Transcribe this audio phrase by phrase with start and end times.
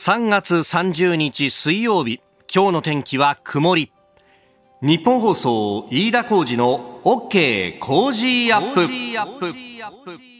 [0.00, 2.20] 3月30日水曜日
[2.54, 3.90] 今日の天気は曇り。
[4.80, 10.37] ニッポン放送飯田浩司の OK Cozy up。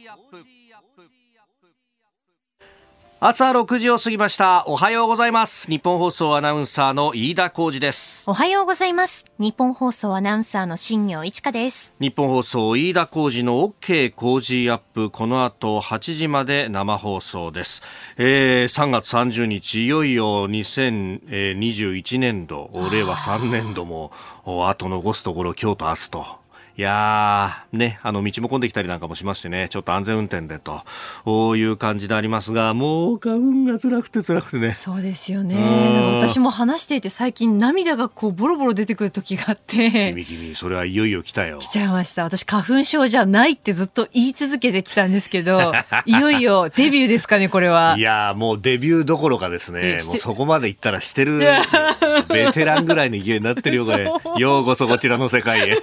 [3.21, 4.63] 朝6時を過ぎました。
[4.65, 5.69] おはようございます。
[5.69, 8.23] ニッポン放送アナウンサーの飯田浩司です。
[8.29, 9.25] おはようございます。
[9.39, 11.91] ニッポン放送アナウンサーの新行市佳です。
[11.99, 15.09] ニッポン放送飯田浩司の OK Cozy up。
[15.09, 17.83] この後8時まで生放送です、
[18.15, 22.71] えー、3月30日いよいよ2021年度。
[22.89, 24.13] 令和3年度も
[24.45, 26.38] あと残すところ今日と明日と
[26.79, 34.71] いやー、ね、あの、道も混んできたりなんかもしましてね、ちょっと安全運転でという感じでありますが、もう花粉が辛くて辛くてね。
[34.71, 35.57] そうですよね。
[36.21, 40.13] 私も話していて最近涙がこうボロボロ出てくる時があって。
[40.13, 41.59] 君君、それはいよいよ来たよ。
[41.59, 42.23] 来ちゃいました。
[42.23, 45.73] 私花粉症じゃないってずっと言い続けてきたんですけど、
[46.05, 47.95] いよいよデビューですかね、これは。
[47.97, 51.41] いやもうデビューどころかですね、もうそこまで行ったらしてる、
[52.29, 54.09] ベテランぐらいの勢いになってるよ、 これ。
[54.37, 55.77] ようこそこちらの世界へ。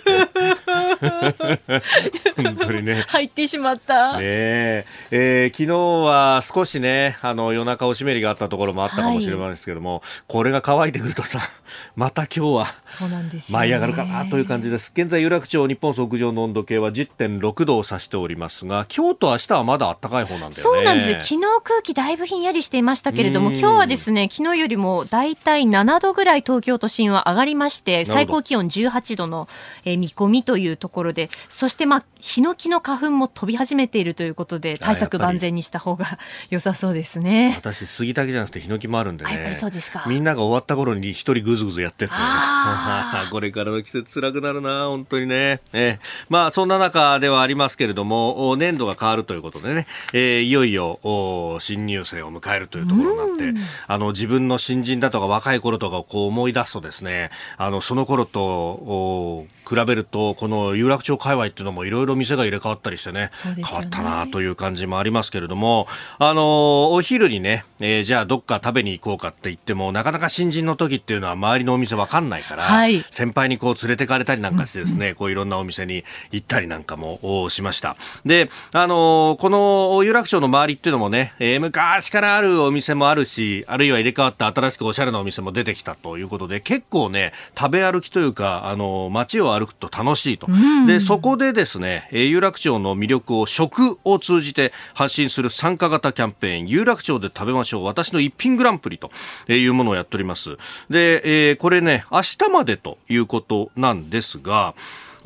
[2.37, 3.05] 本当にね。
[3.09, 4.15] 入ってしまった。
[4.15, 11.41] ねええー、昨日は少しね、あの、夜中おしめりがあったところもあったかもしれないですけども、はい、これが乾いてくるとさ、
[11.97, 14.93] また今日は、そうなんです舞い上がるかなという感じです。
[14.95, 20.55] 現在、有楽町日本屋上の温度計は10.6度を指しておりますが、今日と明日はまだ暖かい方なんだよね。
[20.55, 29.49] そうなんです昨日空気だいぶひんやりしていましたけれども、今日はですね、昨日よりもだいたい7度ぐらい東京都心は上がりまして、最高気温18度の、
[29.85, 36.07] えー、見込みというところで、そしてまあ、ヒノキの花粉も飛び始めているということで、対策万全にした方が
[36.51, 37.55] 良さそうですね。
[37.59, 39.33] 私、杉竹じゃなくてヒノキもあるんでね。
[39.33, 40.05] やっぱりそうですか。
[40.07, 42.15] みんなが終わった頃に一人ぐずぐずやってって、
[43.31, 45.61] これからの季節辛くなるな、本当にね。
[45.73, 65.87] えー、まあ、そんな中ではありますけれども、年度が変わるということでね、えー、いよいよ新入生を迎えるというところになって、あの、自分の新人だとか若い頃とかをこう思い出すとですね、あの、その頃と比べると、この有楽町界隈っていうのもいろいろ店が入れ替わったりしてね、ね変わったなという感じもありますけれども、
[66.19, 77.97] あの、お昼にね、えー、じゃあどっか食べに行こうかって言っても、なかなか新人の時っていうのは周りのお店わかんないから、はい、先輩にこう連れてかれたりなんかしてですね、こういろんなお店に行ったりなんかもしました。
[78.25, 90.47] で、あの、この有楽町の周りっていうのもね、えー、昔からあるお店もあるし、あるいは入れ替わった新しくおしゃれなお店も出てきたということで、結構ね、食べ歩きというか、あの、街を歩くと楽しいと。
[90.87, 99.11] で、そこでですね、有楽町の魅力を食を通じて発信する参加型キャンペーン、有楽町で食べましょう、私の一品グランプリと
[99.49, 100.57] いうものをやっております。
[100.91, 104.75] で、えー、これね、明日までということなんですが、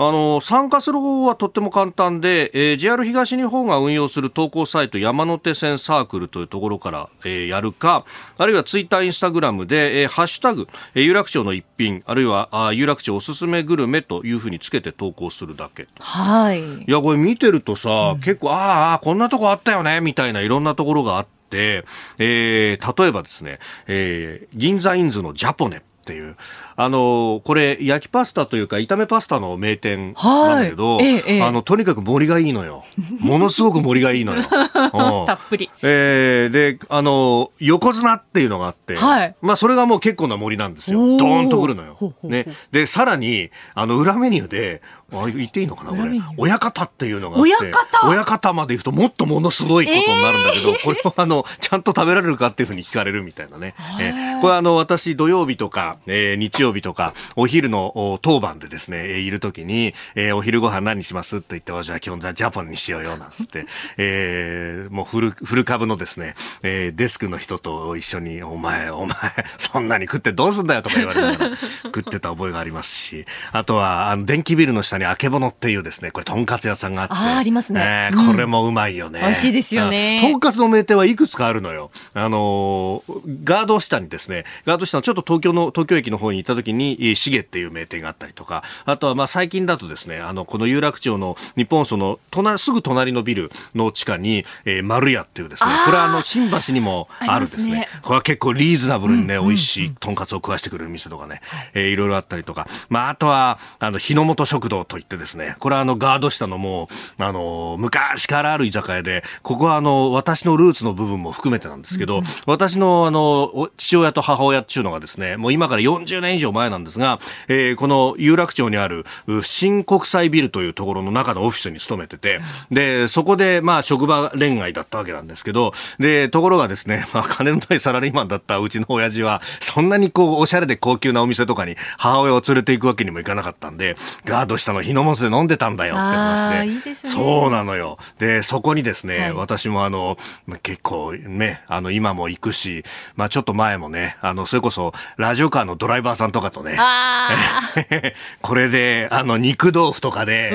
[0.03, 8.07] あの参加する方法はとっても簡単で、えー、JR 東日本が運用する投稿サイト山手線サークルというところから、えー、やるか
[8.39, 16.63] あるいはツイッター、インスタグラムで、えー、ハッシュタグ、えー、有楽町の一品あるいはあ有楽町おすすめグルメというふうにつけて投稿するだけはい。
[16.63, 21.85] いやこれ見てるとさ、うん、結構ああこんなとこあったよねみたいないろんなところがあって、
[22.17, 26.37] えー、例えばですね、えー、銀座インズのジャポネっていう
[26.83, 32.85] あのこれ焼きパスタというか炒めパスタの名店なんだけど、ええ、あのとにかく盛りがいいのよ。
[33.21, 34.45] ものすごく盛りがいいのよ。
[35.27, 41.19] たっぷり、えー、であの横綱っていうのがあって、はい、まあそれがもう結構な盛りなんですよ。
[41.19, 41.99] ドーンとくるのよ。
[42.23, 44.81] ね、でさらにあの裏メニューで
[45.13, 46.19] あ言っていいのかなこれ。
[46.39, 48.09] 親方っていうのがあって親方？
[48.09, 63.67] 親方まで行くともっとものすごいことになるんだけど、えー、これはあのちゃんと食べられるかっていうふうに聞かれるみたいなね、えー、これあの私土曜日とか、えー、日曜日とかお昼の当番でですねいるときに、えー、お昼ご飯何しますって言ってじゃあ今日ジャポンにしようよなんつって、
[63.97, 69.17] えー、もうフルフル株のですね、えー、デスクの人と一緒にお前お前
[69.59, 77.15] そんなに食ってどうすんだよとか言われながら 食ってた覚えがありますしあとはあの電気ビルの下にあけぼのっていうですね、これ、とんかつ屋さんがあって。
[77.15, 78.11] あ、ありますね。
[78.13, 80.21] えー、これもうまいよね、うん、美味しいですよね。
[80.21, 81.91] とんかつの名店はいくつかあるのよ。
[82.15, 83.03] あの
[83.45, 97.71] ガード下にですね、ガード下のちょっと東京の、東京駅の方に行った時に、しげっていう名店があったりとか、あとはまあ最近だとですね、あの、この有楽町の日本その、隣、すぐ隣のビルの地下に、えー、丸屋っていうですね、これはあの、新橋にもあるんですね。
[97.73, 101.41] ねこれは結構リーズナブルにね、うん、美味しいとんかつを食わしてくれる店とかね、
[101.75, 119.05] えー、いろいろあったりとか、まあ、あとは、あの、日の本食堂といってですね、ですね、これはあのガード下のもう、あの、昔からある居酒屋で、ここはあの、私のルーツの部分も含めてなんですけど、うん、私のあの、父親と母親っていうのがですね、もう今から40年以上前なんですが、えー、この有楽町にある
[119.43, 122.41] 新国際ビルというところの中のオフィスに勤めてて、
[122.71, 136.67] で、そこで、まあ、職場恋愛だったわけなんですけど、で、ところがですね、 まあ、金のないサラリーマンだったうちの親父は、そんなにこう、おしゃれで高級なお店とかに母親を連れて行くわけにもいかなかったんで、ガード下の日の本で飲んでたんだよって話で。
[136.73, 137.99] いいですね、そうなのよ。
[138.19, 140.19] で、そこにですね、はい、私もあの、
[140.63, 142.85] 結構ね、あの、今も行くし、
[143.17, 146.79] まあちょっと前もね、あの、それこそ、ラジオカーのドライバーさんとかとね、
[148.43, 150.53] これで、あの、肉豆腐とかで、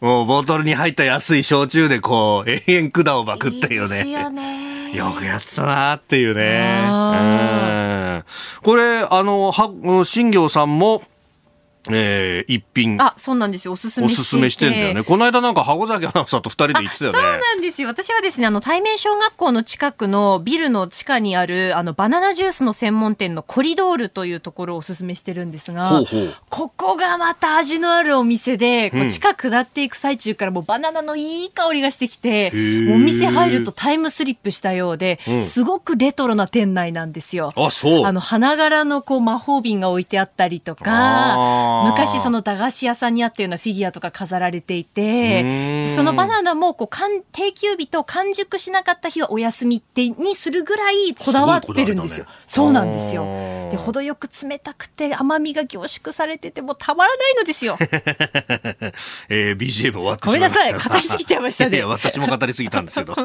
[0.00, 4.04] もうボトルに入った安い焼酎でこう、永遠管をまくっていうね。
[4.04, 4.92] いいよね。
[4.92, 8.22] よくやったなっていうね。
[8.62, 11.02] これ、あの、は、新行さんも、
[11.90, 12.96] えー、一品。
[13.02, 13.72] あ、そうなんですよ。
[13.72, 15.02] おすすめしておすすめしてんだよね。
[15.02, 17.18] この間なんか、箱崎アナウンサーと二人で行ってたよね。
[17.18, 17.88] そうなんですよ。
[17.88, 32.50] 私はですね、あの、対面小学校の近くのビルの地下にある、あの、バナナジュースの専門店のコリドールというところをおすすめしてるんですが、ほうほうここがまた味のあるお店で、こう地下下っていく最中からもうバナナのいい香りがしてきて、
[32.92, 37.52] お店入るとタイムスリップしたようで、うん、すごくレトロな店内なんですよ。
[37.56, 38.06] あ、そう。
[38.06, 40.82] あの、花柄のこう魔法瓶が置いてあったりとか、
[41.90, 46.88] 昔その駄菓子屋さんにあったようなフィギュアとか飾られていて、そのバナナもこう
[47.32, 52.26] 定休日と完熟しなかった日はお休みってにするぐらいこだわってるんですよ。
[52.26, 53.24] すね、そうなんですよ。
[53.70, 57.76] で、程よく冷たくて甘みが凝縮されててもたまらないのですよ。
[59.28, 60.72] えー、BGM 終わってごめんなさい。
[60.72, 61.76] 語りすぎちゃいましたね。
[61.78, 63.16] いや、私も語りすぎたんですけど。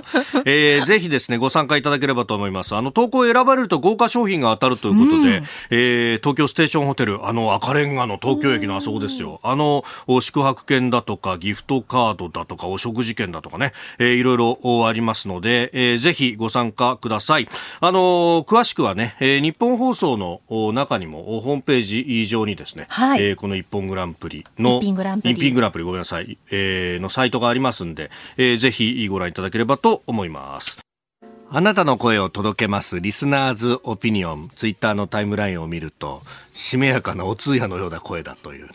[0.46, 2.76] えー、ぜひですね、ご参加いただければと思います。
[2.76, 9.39] あの、投稿選ばれると豪華商品が当たるということで、うん、えー、東京ステーションホテル、あの赤レンガの東京駅のあそこですよ。
[9.44, 9.84] あの、
[10.22, 17.50] 宿泊券だとか、ギフトカードだとか、お食事券だとかね、えー、いろいろありますので、えー、ぜひご参加ください。
[17.80, 25.33] あのー、詳しくはね、えー、日本放送の中にも、ホームページ上にですね、はい、えー、この一本グランプリの、一品グランプリ。
[25.33, 30.87] 一品グランプリ、ごめんなさい、えー、のサイトがありますんで、えー、ぜひご覧いただければと思います。
[31.50, 34.52] あなたの声を届けますリスナーズオピニオン。
[34.58, 36.22] ツイッターのタイムラインを見ると、
[36.54, 38.72] しめやかなお通夜のような声だという、ね、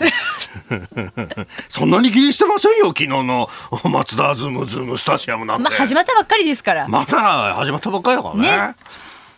[1.68, 3.50] そんなに気にしてませんよ、昨日の
[3.84, 5.64] 松田ズームズームスタジアムなんて。
[5.64, 6.88] まあ、始まったばっかりですから。
[6.88, 8.42] まだ始まったばっかりだからね。
[8.48, 8.74] ね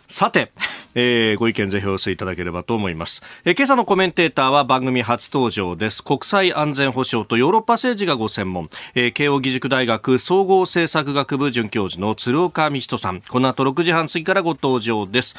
[0.07, 0.51] さて、
[0.93, 6.03] えー、ご意見ぜひお寄せいただければと思います、えー、今朝のコメンテーターは番組初登場です。
[6.03, 13.21] 国際安全保障とヨーロッパ政治がご専門、えー、慶應義塾大学総合政策学部准教授の鶴岡道人さん。
[13.21, 15.35] この後6時半過ぎからご登場です、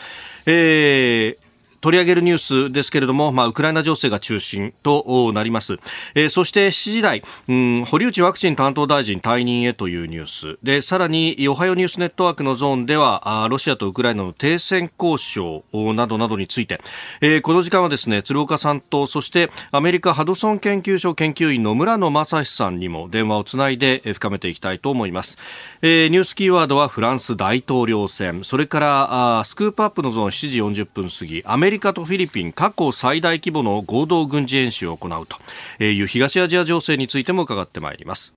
[0.47, 1.46] えー
[1.81, 5.79] 取り上げるニュースですけれども、まあ、ウクライナ情勢が中心となります。
[6.15, 10.59] えー、そして7時台、うん、堀内ワクチン担当大臣退任へというニュース。
[10.63, 15.65] で、さらに、おはようニュースネットワークのゾーンでは、あロシアとウクライナの停戦交渉
[15.95, 16.81] などなどについて、
[17.21, 25.39] えー、この時間はですね、鶴岡さんと、そしてアメリカハドソン研究所研究員の村野正史さんにも電話をつないで深めていきたいと思います。
[25.83, 38.33] えー、ニュースキーワードはフランス大統領選、それからあスクープアップのゾーン7時40分過ぎ、アメリカリカとフィリピン過去最大規模の合同軍事演習を行うという東アジア情勢についても伺ってまいります。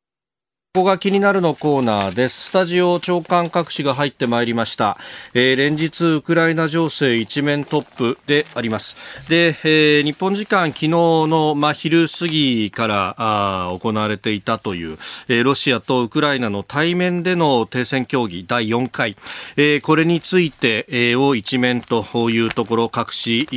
[0.75, 2.49] ここが気になるのコーナーです。
[2.49, 4.99] スタジオ長官各紙が入ってまいりました。
[5.33, 8.95] えー、連日ウクライナ情勢一面トップであります。
[9.29, 19.17] で、えー、日本時間昨日の、まあ、昼過ぎからあ行われていたという、えー、ロシアとウクライナの対面での停戦協議第4回、
[19.57, 23.47] えー、これについて、えー、を一面というところ各紙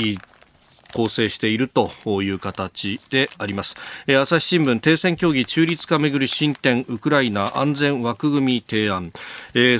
[0.92, 1.90] 構成していると
[2.22, 3.76] いう形であります、
[4.20, 9.12] 朝日新聞停戦協議中立化めぐり進展ウクライナ安全枠組み提案、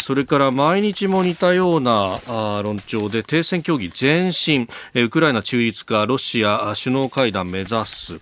[0.00, 2.21] それから毎日も似たような
[2.62, 8.21] 論調で停戦協議前進、ウクライナ中立化ロシア首脳会談目指す。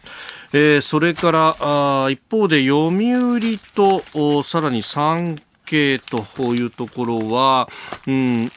[0.53, 3.41] えー、それからあ一方で読売
[3.75, 7.69] とさらに産経というところは、
[8.09, 8.51] うん、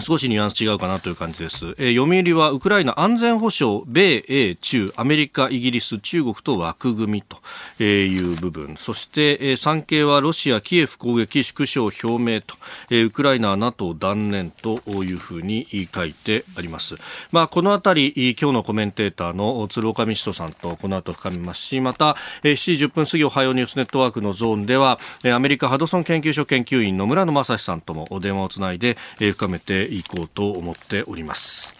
[0.00, 1.74] 少しニュアンス違うかなという感じです。
[1.78, 8.76] えー、読売はウクライナ安全保障、米、英、中、アメリカ、イギリス、中国と枠組みという部分。
[8.76, 12.56] そして、えー、産経はロシア、キエフ攻撃縮小表明と、
[12.90, 16.96] えー、ウクライナ、NATO 断念というふうに書いてあります。
[17.32, 31.76] まあ、このあたり、今日のコメンテーターの鶴岡美人さんとこの後深めますし、また、えー、7時10分過ぎ、おはようニュースネットワークのゾーンでは、アメリカハドソン研究所研究員の村野正史さんともお電話をつないで、深めていこうと思っております。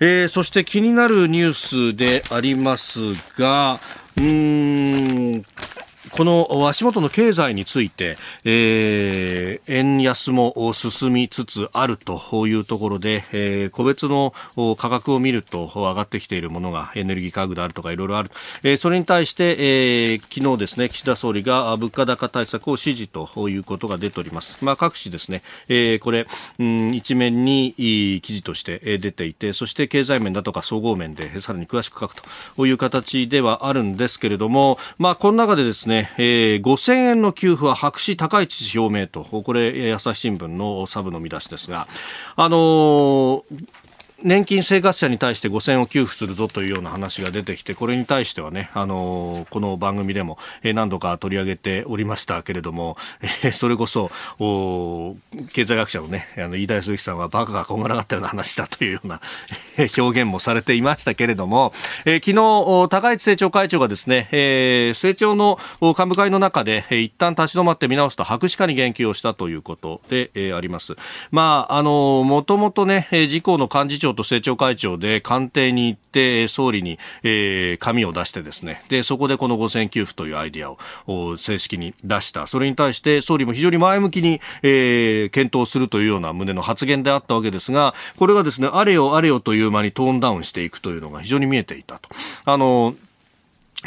[0.00, 2.98] えー、そして気になるニュースであります
[3.38, 3.80] が、
[4.16, 5.44] うーん、
[6.12, 14.32] この足元の経済について、えー、円安も進みつつあるというところで、えー、個別の
[14.78, 18.30] 価格を見ると上がってきているものがエネルギー価格であるとかいろいろある、
[18.62, 26.26] えー、それに対して、えー、昨日ですね岸田総理が物価高対策を指示ということが出ております、まあ、各紙ですね、えー、これ、
[26.58, 27.74] うん、一面に
[28.22, 32.14] 記事として出ていてそして経済面だとか総合面でさらに詳しく書く
[32.56, 41.86] という形ではあるんですけれども、まあ、この中でですねえー、5000円の給付は白紙高市氏表明と、これ、朝日新聞のサブの見出しですが、
[42.36, 43.42] あのー
[44.22, 52.96] 年金生活者に対して5000円を給付するぞというような話が出てきて、これに対してはね、あのこの番組でも何度か取り上げておりましたけれども、
[53.42, 54.10] えそれこそ、
[55.52, 59.20] 経済学者のね、あの、飯田康之さんはバカがこんがらがったような話だというような
[59.78, 61.72] 表現もされていましたけれども、
[62.04, 70.96] えー、昨日、高市政調会長がですね、えー、政調の幹部会の中で、えー、一旦立ち止まって見直すと白紙化に言及をしたということで、えー、あります。
[71.30, 80.72] まあ、あのもともとね、自公の幹事長長と政調会長で官邸に行って総理に、えー、紙を出してですねでそこでこの5000給付というアイデア
[81.06, 92.08] を正式に出したそれに対して総理も非常に前向きに、えー、検討するというような旨の発言であったわけですがこれがですねあれよあれよという間にトーンダウンしていくというのが非常に見えていたと。
[92.44, 92.94] あの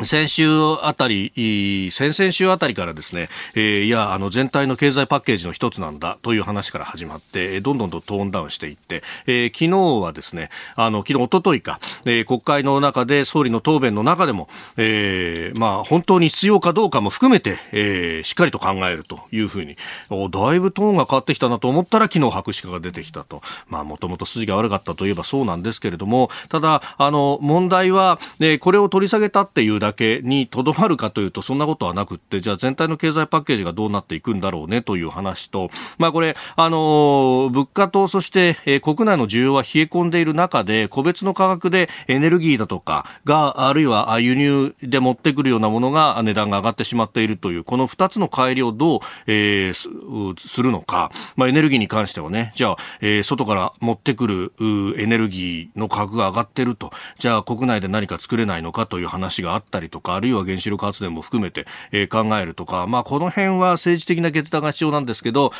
[0.01, 0.49] 先週
[0.81, 19.77] あたり、先々週あたりからですね、えー、いや、あの、全体の経済パッケージの一つなんだという話から始まって、どんどんとトーンダウンしていって、えー、昨日はですね、あの、昨日、おとといか、えー、国会の中で総理の答弁の中でも、えー、まあ、本当に必要かどうかも含めて、えー、しっかりと考えるというふうに、
[20.09, 23.43] だいぶトーンが変わってきたなと思ったら、昨日白紙化が出てきたと。
[23.67, 52.53] まあ、もともと筋が悪かったといえばそうなんですけれども、ただ、あの、問題は、えー、これを取り下げたっていうだけにとどまるかというとそんなことはなくってじゃあ全体の経済パッケージがどうなっていくんだろうねという話と、まあ、これ、あの物価とそして、え、国内の需要は冷え込んでいる中で個別の価格でエネルギーだとかがあるいは輸入で持ってくるようなものが値段が上がってしまっているというこの2つの乖離をどう、えー、するのか、まあ、エネルギーに関してはね。
[52.55, 54.53] じゃあ、えー、外から持ってくる
[54.97, 56.91] エネルギーの価格が上がっていると。
[57.19, 65.51] じゃあ国内で何か作れないのかという話があったりとかあるいは原子力発電も含めて、えー、考えるとか、まあ、この辺は政治的な決断が必要なんですけど、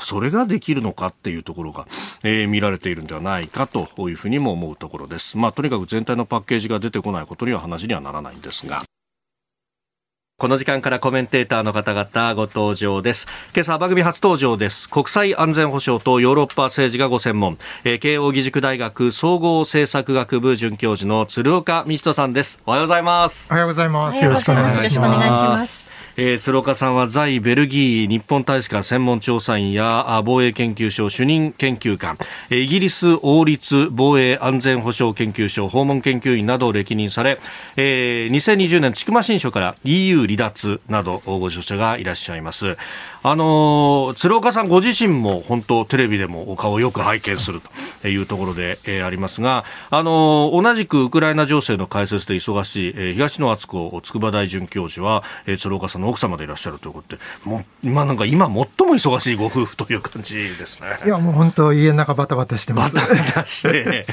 [0.00, 1.86] それができるのかっていうところが、
[2.22, 5.36] えー、見られているんではないかというふうにも思うところです。
[5.36, 8.82] まあ、とにかく全体のパッケージが出てこないことには話にはならないんですが。
[10.38, 13.26] この時間からコメンテーターの方々ご登場です。
[13.54, 14.86] 今朝番組初登場です。
[14.86, 22.60] 国際安全保障とヨーロッパ政治がご専門、えー、慶応義塾大学総合政策学部准教授の鶴岡道人さんです。
[22.66, 23.48] おはようございます。
[23.50, 24.22] おはようございます。
[24.22, 25.95] よろしくお願いします。
[26.18, 32.16] えー、鶴岡さんは在ベルギー日本大使館専門調査員や防衛研究所主任研究官
[32.48, 37.38] イギリス王立防衛安全保障研究所訪問研究員などを歴任され、
[37.76, 42.78] えー、2020年千曲新書から EU 離脱などご著者がいらっしゃいます。
[43.28, 47.60] あの鶴岡さんご自身も本当テレビでもお顔をよく拝見する
[48.00, 60.86] というところで、えー、ありますが、あの同じくウクライナ情勢の解説で忙しい、えー、東野敦子筑波大准教授は、えー、鶴岡さん奥様でいらっしゃるということで、もう今なんか今最も忙しいご夫婦という感じですね。
[61.04, 62.94] いやもう本当家の中バタバタしてます。
[62.94, 64.06] バタバタして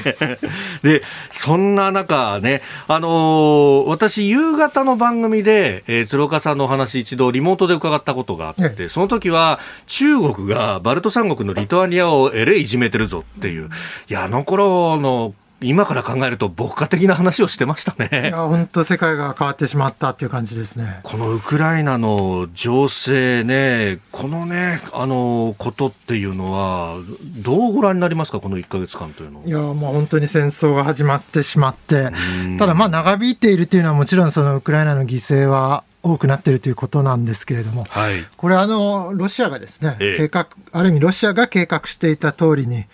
[0.82, 13.68] でそんな中ね、あの私夕方の番組で、えー、鶴岡さんのお話一度リモートで伺ったことがあって、そのの時は中国がバルト三国のリトアニアをえれいいじめてるぞっていう、
[14.08, 15.34] いや、あの頃の
[15.64, 18.28] 今から考えると牧歌的な話をしてましたね。
[18.28, 21.00] いや、本当世界が変わってしまったっていう感じですね。
[21.02, 26.96] このウクライナの情勢ね、このね、あの、ことっていうのは、
[27.42, 32.10] どうご覧になりますか、この1か月間というのいや、もう本当に戦争が始まってしまって、
[32.58, 42.84] ただまあ長引いているというのはもちろんそのウクライナの犠牲は多くなっているということなんですけれども、はい、これあの、ロシアがですね、ええ、計画、ある意味ロシアが計画していた通りに、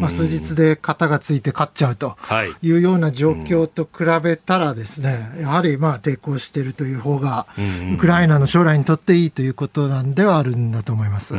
[0.00, 2.16] まあ、数日で型がついて勝っちゃうと
[2.62, 2.72] い。
[2.72, 7.46] うような状況と比べたらですね、やはりまあ抵抗しているという方が、
[7.94, 11.34] ウクライナの将来にとっていいということなんではあるんだと思います。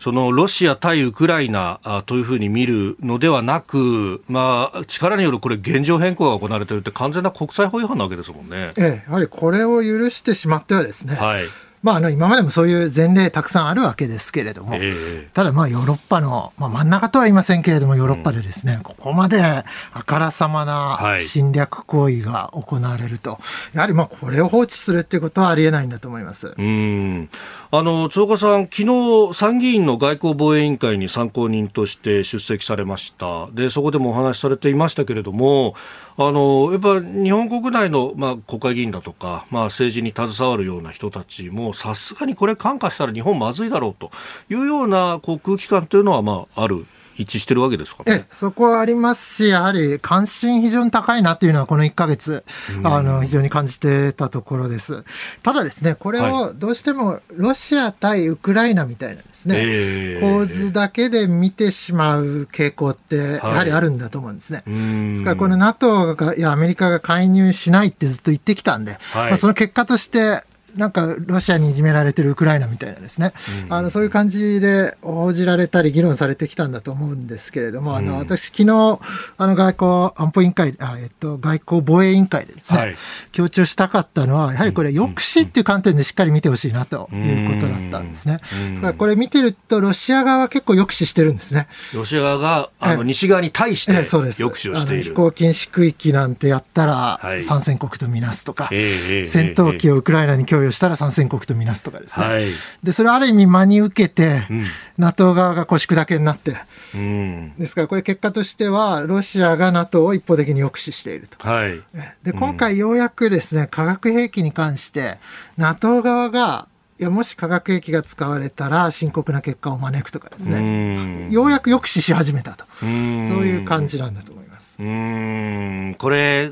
[0.00, 8.70] そのロシア対ウクライナというふうに見るのではなく、まあ、力によるこれ、現状変更が行われているって、完全な国際法違反なわけですもんね。
[8.76, 11.44] ええ、やはりこれを許してしまってはですね、はい。
[11.82, 19.64] まあ、あの今までもそういう前例たくさんあるわけですけれども、えー、ただまあヨーロッパの、まあ、真ん中とは言いませんけれども、ヨーロッパでですね、うん、ここまであ
[20.04, 23.38] からさまな侵略行為が行われると、は
[23.72, 26.54] い、やはりまあこれを放置するっていうことはありえないんだと思います。
[26.54, 27.30] うん。
[27.70, 35.74] あの鶴岡さん、昨日参議院の外交防衛委員会に参考人として出席されました、でそこでもお話しされていましたけれども、
[36.22, 44.10] あのやっぱ日本国内の、まあ、国会議員だとか、まあ、政治に携わるような人たちも、さすがにこれ、感化したら日本まずいだろうと
[44.50, 46.84] いうようなこう空気感というのは、まあ、ある
[47.20, 52.44] 一致してるわけですか、ね、えそこはありますし、やはり関心非常に高いなというのは、この1か月、
[52.82, 55.04] あの非常に感じてたところです。
[55.42, 64.62] ただですね、これをどうしてもロシア対ウクライナみたいなですね、はい、構図だけで見てしまう傾向って、やはりあるんだと思うんですね。
[64.66, 70.42] はい、ですから、この NATO が、いや、アメリカが介入しないってずっと言ってきたんで、はい、まあ、その結果として、
[70.80, 73.34] なんかロシアにいじめられてるウクライナみたいなですね、
[73.66, 78.98] うん、あのそういう感じで報じられたり議論されてきたんだと思うんですけれども、うん、あの私昨日
[79.36, 82.94] あの外交安保委員会あ、えっと、外交防衛委員会でですね、はい、
[83.32, 88.38] 強調したかったのはやはりこれ抑止っていう観点でしっかり見てほしいなということだったんですね。
[88.82, 91.68] うん、これ見てるとロシア側は結構抑止してるんですね。
[91.94, 95.02] ロシア側があの西側に対して抑止をしている。
[95.02, 102.46] 飛行禁止区域なんてやったら参戦国とみなすとか、はい、戦闘機をウクライナに供与したら参戦国とみなすとかですね、はい、
[102.82, 104.66] でそれをある意味真に受けて、うん、
[104.98, 106.56] NATO 側が腰砕けになって、
[106.94, 111.82] うん、ですからこれ結果としてはロシアが NATO を一方的に抑止していると、はい、
[112.22, 115.18] で今回ようやくですね化学兵器に関して
[115.56, 121.28] NATO 側がいやもし化学兵器が使われたら深刻な結果を招くとかですね。
[121.30, 122.66] ようやく抑止し始めたと。
[122.80, 124.39] そういう感じなんだと思います。
[124.80, 125.94] うん。
[125.98, 126.50] これ、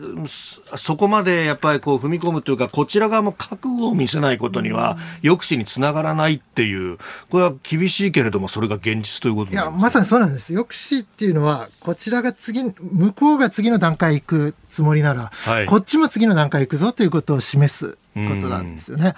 [0.77, 6.99] そこまでやっぱりこう踏み込むというか、こちら側も覚悟を見せないことには、抑止につながらないっていう、
[7.31, 10.53] これは厳しいけれども、それが現実ということいや、まさにそうなんです。
[10.53, 17.97] 抑止っていうのは、こちらが次、向こうが次の段階行くつもりなら、はい、こっちも次の段階行くぞということを示す
[18.29, 19.15] ことなんですよね。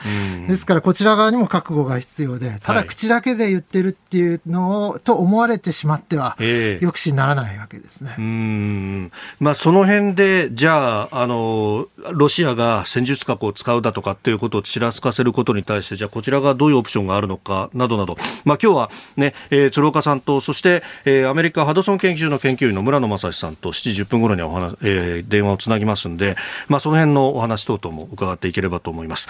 [0.48, 8.14] ですからこちら側にも覚悟が必要で、ただ口だけで言ってるっていうのを、と思われてしまっては、抑止にならないわけですね。
[8.18, 9.12] うん。
[9.38, 26.36] まあ、その辺で、じゃあ、あの、ロシアが戦術核を使うだとかっていうことをちらつかせることに対して、じゃあこちらがどういうオプションがあるのかなどなど、まあ今日はね、えー、鶴岡さんと、そして、えー、アメリカハドソン研究所の研究員の村野将さんと7時10分頃にはお話、えー、電話をつなぎますんで、
[26.68, 29.28] まあその辺のお話等々も伺っていければと思います。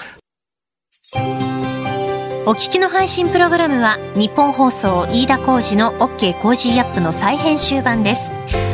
[2.46, 8.32] お聞きの配信プログラムは日本放送飯田浩司の OK コージーアップの再編集版です。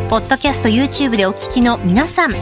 [0.09, 2.33] ポッドキャスト YouTube でお聞きの皆さん、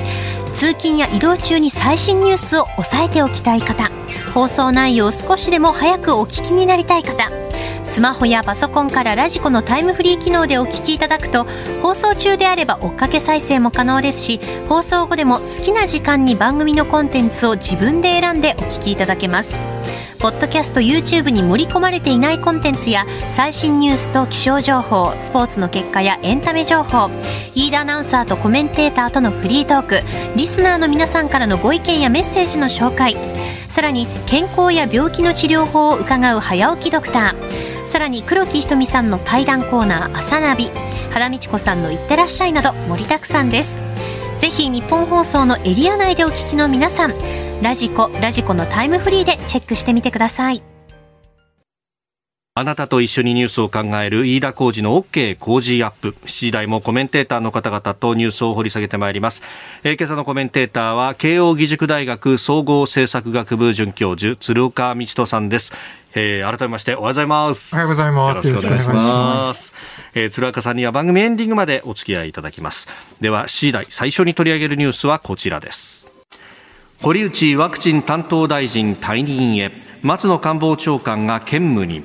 [0.52, 3.90] 通勤や移動中に最新ニュースを押さえておきたい方、
[4.34, 7.30] 放送内容を少しでも早くお聞きになりたい方、
[7.84, 11.46] スマホやパソコンからラジコのタイムフリー機能でお聞きいただくと
[11.82, 19.60] 放送中であれば追っかけ再生も可能ですし放送後でも好きな時間に番組のコンテンツを自分で選んでお聞きいただけます。
[20.24, 27.10] ポッドキャスト YouTube に盛り込まれていないコンテンツや最新ニュースと気象情報スポーツの結果やエンタメ情報
[27.54, 30.00] 飯田アナウンサーとコメンテーターとのフリートーク
[30.34, 33.18] リスナーの皆さんからのご意見やメッセージの紹介
[33.68, 40.70] さらに健康や病気の治療法を伺う早起きドクターさらに黒木ひとみさんの対談コーナー「朝ナビ」
[41.12, 43.82] 原道子さんの「いってらっしゃい」など盛りだくさんです
[44.38, 47.14] ぜひ日本放送のエリア内でお聞きの皆さん
[47.62, 50.62] ラジコラジコのタイムフリーでチェックしてみてください
[52.56, 56.14] あなたと一緒にニュースを考える飯田浩二の OK 工事アップ。
[56.24, 59.42] 7時台もコメンテーターの方々とニュースを掘り下げてまいります。
[59.82, 65.72] えー、今朝のコメンテーターは、慶応義塾大学総合政策学部准教授、鶴岡道人さんです。
[66.16, 67.74] えー、改めましておはようございます。
[67.74, 68.46] おはようございます。
[68.46, 69.80] よろしくお願いします。
[70.14, 72.88] えー、鶴岡さんには番組エンディングまでお付き合いいただきます。
[73.20, 76.06] では、7時台最初に取り上げるニュースはこちらです。
[77.02, 79.72] 堀内ワクチン担当大臣退任へ、
[80.02, 82.04] 松野官房長官が兼務に。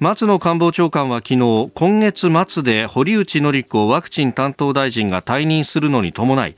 [0.00, 6.54] 松野官房長官は昨日今月末で堀内詔子ワクチン担当大臣が退任するのに伴い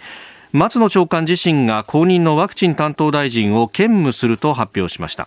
[0.52, 5.26] 松野長官自身が後任のワクチン担当大臣を兼務すると発表しました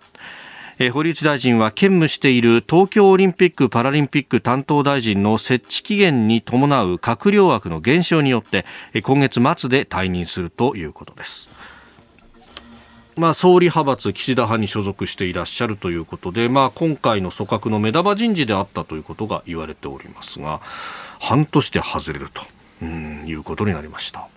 [0.92, 11.50] 堀内大臣は兼務している東京オリンピック・パラリンピック担当大臣の設置期限に伴う閣僚枠の減少によってえ今月末で退任するということです
[13.16, 20.62] まあ、総理派閥、岸田派に所属していらっしゃるということで、まあ、今回の組閣の目玉人事であったということが言われておりますが、
[21.20, 22.42] 半年で外れると
[22.82, 24.28] うんいうことになりました。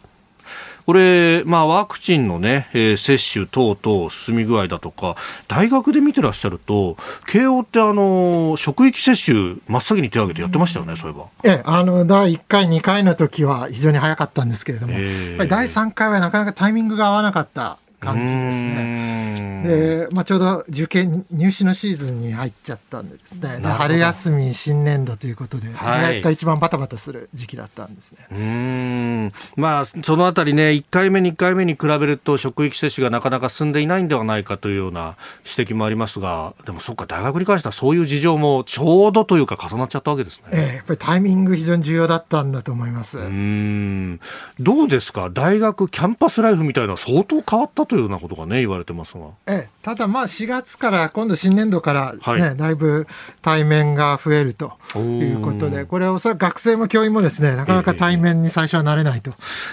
[0.87, 5.17] これ、まあ、ワクチンのね、えー、接種等々進み具合だとか、
[5.49, 6.97] 大学で見てらっしゃると、
[7.27, 11.27] 慶応ってあの、職域接種、真っ先に手を挙げてやってましたよね、そういえば。
[11.43, 19.63] ええ、あの、第1回、2回の時は非常に早かったんですけれども、えー、第3回はなかなかタイミングが合わなかった感じですね。
[19.65, 23.61] で、まあ、ちょうど受験入試のシーズンに入っちゃったんでですね。
[23.63, 28.27] 春休み新年度ということで、はい、が一番バタバタする時期だったんですね。
[28.31, 29.33] うん。
[29.57, 43.19] まあそのあたりね1回目2回目に比べると職域接種がなかなか進んでいないんではないかというような指摘もありますがでもそっか大学に関してはそういう事情もちょうどというか重なっちゃったわけですね、ええ、やっぱりタイミング非常に重要だったんだと思います。
[43.19, 44.21] うん。
[44.61, 45.31] どうですか？
[45.31, 53.07] 大学キャンパスライフみたいな相当変わったというようなことがね言われてますが、ええ、ただまあ4月から今度新年度からですね、はい、だいぶ
[53.43, 59.31] 対面が増えるということでこれはおそらく学生も教員もですねなかなか対面に最初はなれないと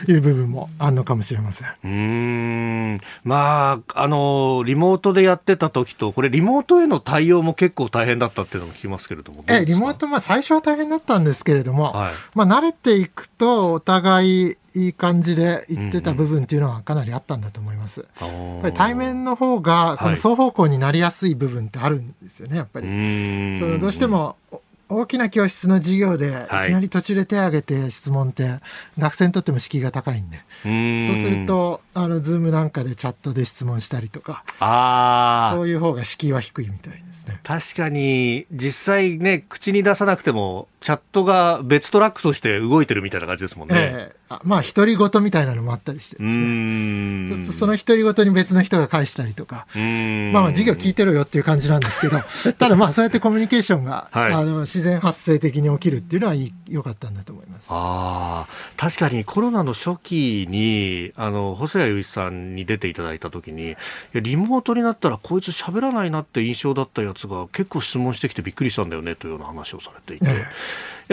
[0.08, 3.02] いう部分もあるのかもしれません、えうん。
[3.24, 18.06] まああのリモートでやってた時とこれリモートへの対応も結構大変だったっていうのも聞きますけれどもええリモートまあ最初は大変だったんですけれども、はい、まあ慣れていくとお互いいい感じで言ってた部分っていうのはかなりあったんだと思います。
[18.20, 22.88] やっぱり対面の方がこの双方向になりやすい部分ってあるんですよね、やっぱり。
[23.60, 24.36] そのどうしても
[24.90, 28.60] 大きな教室の授業でいきなり途中で手を挙げて質問って
[28.98, 30.38] 学生にとっても敷居が高いんで。
[30.64, 34.44] そうするとあのズームなんかでチャットで質問したりとか
[35.54, 37.40] そういう方が敷居は低いみたいですね。
[37.44, 43.76] 確かに実際ね口に出さなくてもチャットが別トラックとして動いてるみたいな感じですもんね。
[43.76, 44.16] ええ。
[44.23, 47.28] ー、まあ、独り言みたいなのもあったりしてですね。
[47.28, 52.18] そうすると、その独り言に別の人が返したりとか、まあまあ、授業聞いてろよっていう感じなんですけど、
[52.58, 56.36] ただまあ、そうやってコミュニケーションが、はい、あの自然発生的に起きるっていうのは
[56.68, 57.68] 良かったんだと思います。
[57.70, 63.76] ああ、確かにコロナの初期に、あの、細谷雄一さんに出ていただいたときに、
[64.14, 70.46] リモートになったらこいつ喋らないなって印象だったやつが結構質問してきてびっくりしたんだよねというような話をされていて。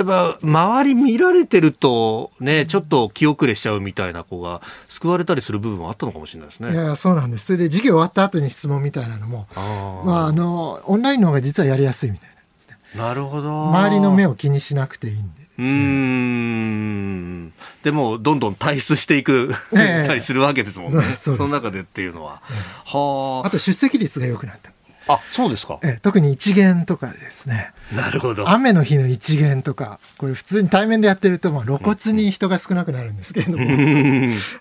[0.00, 6.72] ええやっぱ周り見られてるとね、ちょっと気遅れしちゃうみたいな子が救われたりする部分はあったのかもしれないですね。
[6.72, 7.46] いやそうなんです。
[7.46, 13.68] それで授業終わった後に質問みたいなのも、あまああのオンラインの方が実はやりやすいみたいな、ね、なるほど。
[13.68, 15.40] 周りの目を気にしなくていいんで。
[15.58, 21.02] うんでもどんどん退出していく、ええ、 たりするわけですもんね。
[21.14, 22.40] その中でっていうのは。
[22.50, 22.56] ええ、
[22.98, 23.46] はあ。
[23.46, 24.69] あと出席率が良くなった。
[25.14, 27.72] あそうですか、え特に一元とかですね。
[27.94, 28.48] なるほど。
[28.48, 33.66] 雨の日の一元とかこれ普通に対面でやってるとまあ露骨に人が少なくなるんですけれども、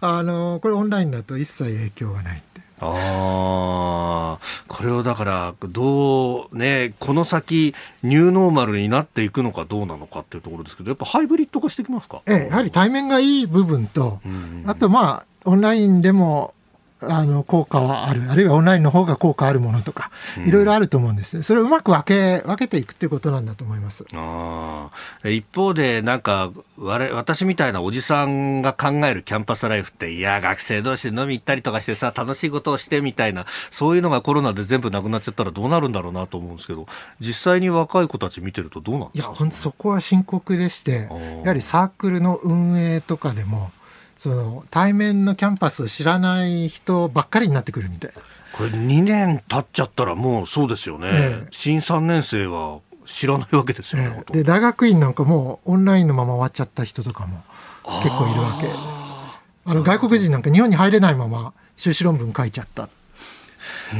[0.01, 12.21] あのこれオンラインだと一切影響がないってあこれをだからどうねこの先ニューノーマルになっていくのかどうなのかっていうところですけどやっぱハイブリッド化してきますか？
[12.25, 14.21] ええやはり対面がいい部分と、
[14.65, 16.53] あとまあオンラインでも
[17.01, 20.11] あの効果はある、あるいはオンラインの方が効果あるものとか、
[20.45, 21.37] いろいろあると思うんです。
[21.37, 22.03] ね、それをうまく分
[22.41, 24.05] け分けていくっていうことなんだと思います。
[24.13, 24.89] あ
[25.23, 36.87] 一方で、なんか私みたいなおじさんが考えるキャンパスライフって、いや、学生同士で飲み行ったりとかしてさ、楽しいことをしてみたいな、そういうのがコロナで全部なくなっちゃったらどうなるんだろうなと思うんですけど、
[37.19, 41.09] 実際に若い子たち見てると、どうなんいや、本当、そこは深刻でして、
[41.43, 43.71] やはりサークルの運営とかでも、
[44.19, 48.11] その対面のキャンパスを知らない人ばっかりになってくるみたい。
[48.13, 48.21] な。
[48.51, 57.41] これ2年経っちゃったらもうそうですよね、ええ、新3年生は知らないわけですよね、え、で大学院なんかもうオンラインのまま終わっちゃった人とかも
[58.03, 58.77] 結構いるわけです。
[59.63, 62.89] あの外国人なんか日本に入れないまま修士論文書いちゃった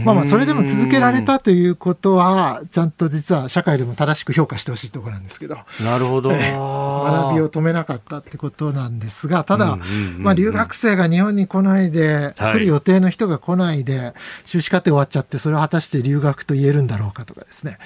[0.04, 5.58] まあまあそれでも続けられたということはちゃんと実は社会でも正しく評価してほしいところなんですけど。
[5.84, 9.78] なるほど、学びを止めなかったってことなんですがただ、
[10.18, 14.14] まあ、留学生が日本に来ないで、来る予定の人が来ないで
[14.46, 17.78] 修士課程終わっちゃってそれを果たして留学と言えるんだろうかとかですね。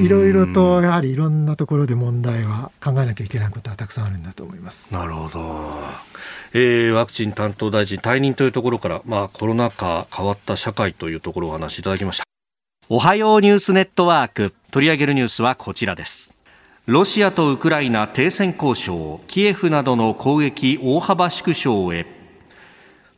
[0.00, 4.92] いろいろとやはりいろんなところで問題は考えなきゃいけないことはたくさんあるんだと思います。
[4.94, 5.74] なるほど。
[6.52, 12.24] えー、ワクチン担当大臣退任というところから、まあ、コロナ禍変わった社会というところをお話しいただきました。
[12.88, 14.54] おはようニュースネットワーク。
[14.70, 16.30] 取り上げるニュースはこちらです。
[16.86, 22.06] ロシアとウクライナ停戦交渉キエフなどの攻撃大幅縮小へ。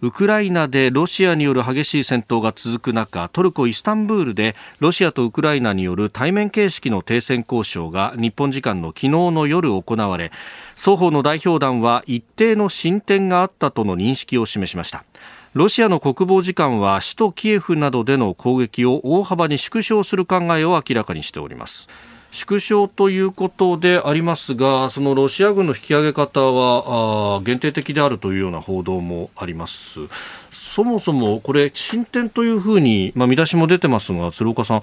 [0.02, 10.32] ウクライナでロシアによる激しい戦闘が続く中トルコ・イスタンブールでロシアとウクライナによる対面形式の停戦交渉が日本時間の昨日の夜行われ
[10.74, 15.04] 双方の代表団は一定の進展があったとの認識を示しました。
[15.54, 21.88] ロシアの国防次官は首都キエフなどでの攻撃を大幅に縮小する考えを明らかにしております
[22.30, 30.00] 縮小ということでありますが、そのロシア軍の引き上げ方は限定的であるというような報道もあります。
[30.50, 34.82] そもそもこれ、進展というふうに、まあ、見出しも出てますが、鶴岡さん、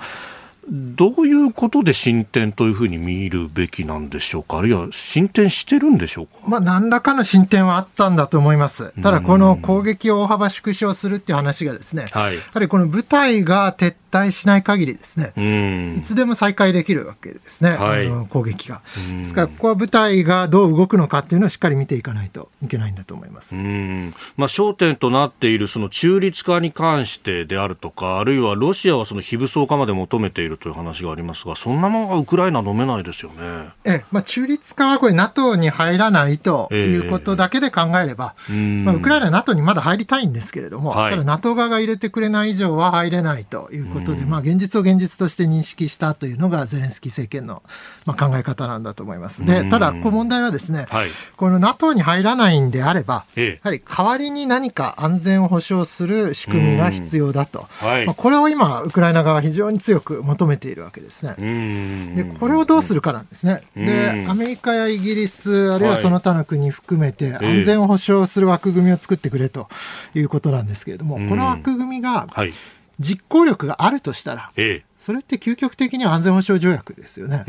[0.72, 18.82] どういうことで進展というふうに見るべきなんでしょうか、あるいは進展してるんでしょうか、まあ、何らかの進展はあったんだと思います、ただ、この攻撃を大幅縮小するっていう話が、ですね、はい、やはりこの部隊が撤退しない限りですね、いつでも再開できるわけですね、はい、あの攻撃が。
[19.18, 33.70] ですから、ここは部隊がどう動くのかっていうのをしっかり見ていかないといけないんだと思います、まあ、焦点となっているその中立化に関してであるとか、あるいはロシアはその非武装化まで求めているという話がありますが、そんなものがウクライナ飲めないですよね。
[33.86, 47.64] えまあ、中立化はこれ、NATO に入らないということだけで考えれば、えー、まあ、ウクライナは NATO にまだ入りたいんですけれども、はい、ただ NATO 側が入れてくれない以上は入れないということで、まあ、現実を現実として認識したというのがゼレンスキー政権の、
[48.06, 49.46] まあ、考え方なんだと思います。
[49.46, 61.36] でただ、こ問題はですね、はい、この NATO に入らないんであれば、ええ、やはり代わりに何か安全を保障する仕組みが必要だと、はい、まあ、これを今、ウクライナ側は非常に強く求めているわけですね。
[62.16, 63.64] でこれをどうするかなんですね。
[63.76, 69.68] でアメリカやイギリス、あるいはその他の国含めて、安全を保障する枠組みを作ってくれと
[70.14, 72.28] いうことなんですけれども、この枠組みが、
[73.00, 77.46] 実行力があるとしたら、ええ、それって究極的には安全保障条約ですよね。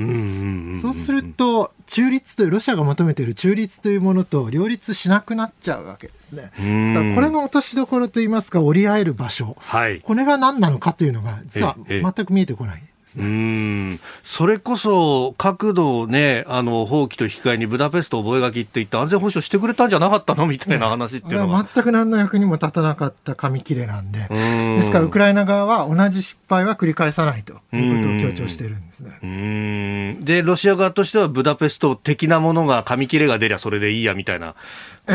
[0.80, 6.52] そうすると、中立という、ロシアが求めている中立というものと両立しなくなっちゃうわけですね。
[6.56, 12.82] ですから、これの落としどころといいますか、折り合える場所、はい、これが何なのかというのが、実は全く見えてこない。
[13.16, 13.24] ね。
[13.24, 14.00] うん。
[14.22, 20.46] それこそ角度をね、あの放棄と引き換えにブダペスト覚書って言って安全保障してくれたんじゃなかったの？
[20.46, 30.16] みたいな話っていうのは、ね、全く何の役にも立たなかった紙切れなんで、ですからウクライナ側は同じ失敗は繰り返さないということを強調してるんですね。
[30.20, 34.54] で、ロシア側としてはブダペスト的なものが紙切れが出りゃそれでいいやみたいな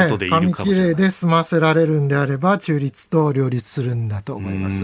[0.04, 0.54] ことでいるかもしれない。
[0.54, 4.84] 紙切れで済ませられるんであれば中立と両立するんだと思います。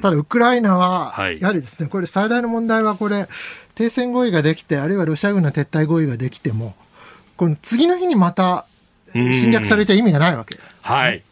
[0.00, 3.28] ただウクライナは、やはりですね、これ最大の問題はこれ、
[3.74, 6.74] 停戦合意ができて、あるいはロシア軍の撤退合意ができても、
[7.36, 8.66] この次の日にまた
[9.12, 11.22] 侵略されちゃ意味がないわけです、ね、はい。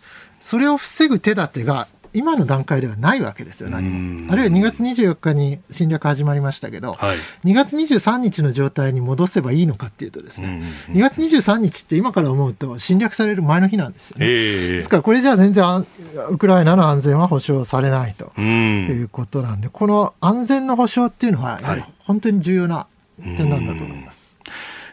[0.41, 4.33] それを防ぐ手立てが今の段階ではないわけですよ、何も。
[4.33, 14.27] あるいは2月24日に侵略始まりましたけど、はい、2月23日の状態に戻せばいいのかっていうとですね、2月23日って今から思うと侵略される前の日なんですよね。
[14.27, 15.87] えー、ですからこれじゃあ全然
[16.31, 22.87] ウクライナの安全は保障されないということなんで、この安全の保障っていうのは、やはり本当に重要な
[23.19, 24.26] 点なんだと思います。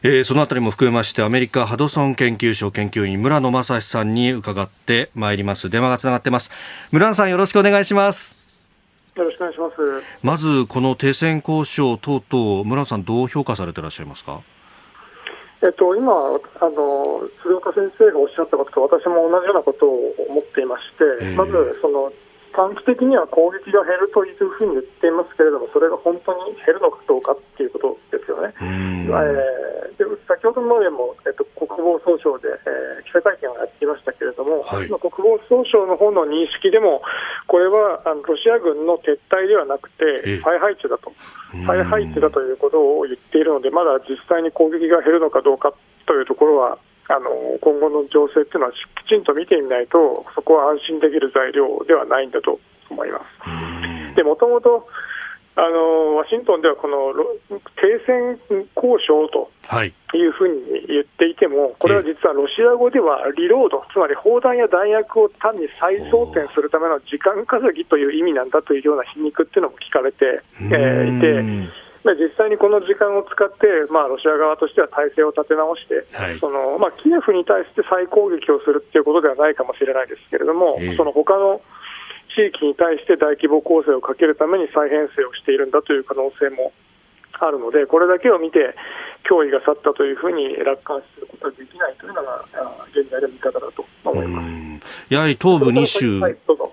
[0.05, 5.69] えー、そのあたりも含めましてアメリカハドソン研究所研究員村野正史さんに伺ってまいります。
[5.69, 6.51] 電話がつながってます。
[6.91, 8.35] 村野さんよろしくお願いします。
[9.15, 9.75] よろしくお願いします。
[10.21, 14.41] まずこの停戦交渉等々村野さんどう評価されていらっしゃいますか？
[15.63, 16.15] えっと、今あ
[16.69, 22.11] の、鶴岡先生がおっしゃったことと私も同じようなことを思っていまして、えー、まずその
[22.53, 28.53] 短期的には攻撃が減るというふうに言っていますけれども、それが本当に減るのかどうかっていうことですよね。
[28.61, 37.01] えー、で先ほどまでも、えっと、国防総省で、えー、記者会見をやっていましたけれども、はい、国防総省の方の認識でも、
[37.47, 41.11] これはあのロシア軍の撤退ではなくて、再配置だと、
[41.65, 45.73] 再配置だということを言っているので、まだ実際に攻撃が減るのかどうか
[46.05, 46.77] というところは、
[47.09, 54.15] あの今後の情勢っていうのはきちんと見てみないと、そこは安心できる材料ではないんだと思います。
[54.15, 54.87] でもともと
[55.55, 57.13] あのワシントンではこの
[57.77, 58.39] 停戦
[58.75, 59.51] 交渉と
[60.17, 71.82] いうふうに言っていても、これは実はロシア語ではリロード、つまり砲弾や弾薬を単に再装填するための時間稼ぎという意味なんだというような皮肉っていうのも聞かれて、えー、いて。
[72.03, 81.61] 実際にこの時間を使って、まあ、ロシア側としては体制を立て直して、はい、そのまあ、キエフに対して再攻撃をするっていうことではないかもしれないですけれども、えー、その他の
[82.35, 86.73] 地域に対して大規模攻勢をかけるために再編成をしているんだという可能性も
[87.39, 88.75] あるので、これだけを見て、
[89.29, 92.43] 脅威が去ったというふうに楽観することはできないというのが、
[92.91, 95.13] 現在の見方だと思います。
[95.13, 96.21] やはり東部2州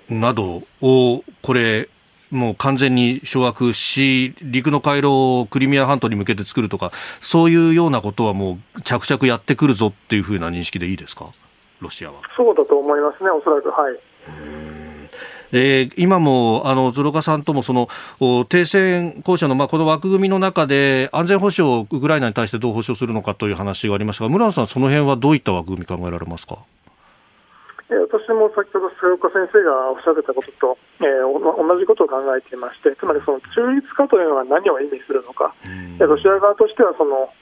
[0.09, 1.89] などを、これ、
[2.31, 11.27] もう完全に掌握し、陸の回廊をクリミア半島に向けて作るとか、そういうようなことはもう着々やってくるぞっていうふうな認識でいいですか、
[11.81, 12.21] ロシアは。
[12.37, 13.99] そうだと思いますね、おそらく、はい。
[15.51, 17.89] で今もあの鶴岡さんともその
[18.45, 26.59] 停戦交渉の、まあ、この枠組みの中で安全保障をウクライナに対してどう保障するのかという話がありましたが村野さん、その辺はどういった枠組み考えられますか？
[27.91, 35.55] 私も先ほど菅岡先生がおっしゃってたことと、えー、同じことを考えていまして、つまりその中立化というのは何を意味するのか、
[35.99, 37.35] ロシア側としてはその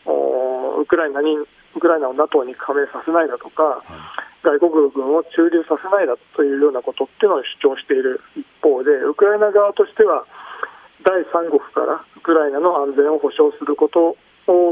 [0.81, 1.37] ウクライナに
[1.77, 3.85] ウクライナを NATO に加盟させないだとか、
[4.43, 10.25] 外国軍を駐留させないだというようなことっていうのを主張している一方で、ウクライナ側としては、
[11.05, 14.17] 第三国からウクライナの安全を保障すること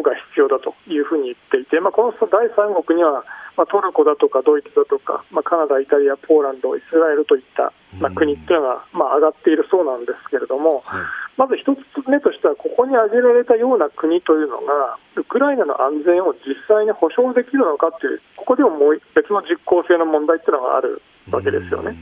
[0.03, 3.25] が必要だというふうに言っていて、まあ、この第三国には、
[3.57, 11.01] まあ、トルコだとかドイツだとか、まあ、カナダ、イタリア、ポーランド、イスラエルといった、まあ、国っていうのが、まあ、上がっているそうなんですけれども、はい、
[11.37, 21.97] まず一つ目としては、ここに挙げられたような国というのが、ウクライナの安全を実際に保障できるのかという、ここでももう別の実効性の問題っていうのがあるわけですよね。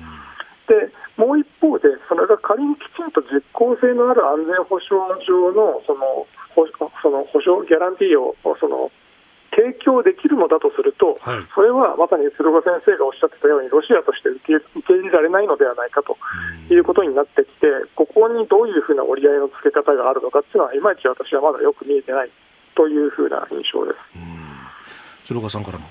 [0.66, 6.26] でもう一方で、それが仮にきちんと実効性のある安全保障上のその
[7.02, 8.90] その保証、ギャランティーをその
[9.54, 16.18] 提供できるのだとすると、はい、それはまさに鶴岡先生がおっしゃってたように、ロシアとして受け受け入れられないのではないかと
[16.70, 22.30] いうことになってきて、ここにどういうふうな折り合いのつけ方があるのかっていうのは、いまいち私はまだよく見えてない
[22.74, 23.98] というふうな印象です。
[25.26, 25.86] 鶴岡さんからも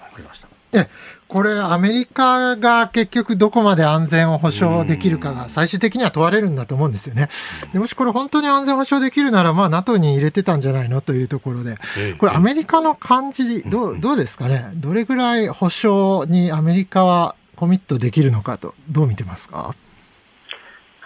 [0.00, 0.47] ありました。
[0.74, 0.86] え
[1.28, 7.28] これ、アメリカが結局どこまで安全を保障できるかが最終的には問われるんだと思うんですよね。
[7.72, 11.76] でもしこれ本当に安全保障できるなら、まあ NATO に入れてたんじゃないのというところで、
[12.18, 14.70] これアメリカの感じ、どうどうですかね？
[14.74, 19.74] どれぐらい保障にアメリカはコミットできるのかと、どう見てますか？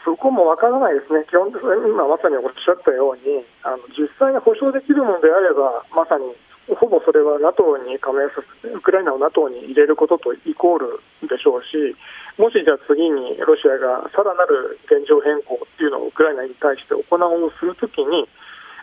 [0.05, 6.25] そこもわからないですね、基本的に今まさにおっしゃったように、あの実際に保障できるのであれば、まさに
[6.69, 11.97] ほぼそれは NATO に加盟させウクライナを NATO に入れることとイコールでしょうし、
[12.39, 18.29] もしじゃあ次にロシアがさらなる現状変更っていうのをウクライナに対して行おうとするときに、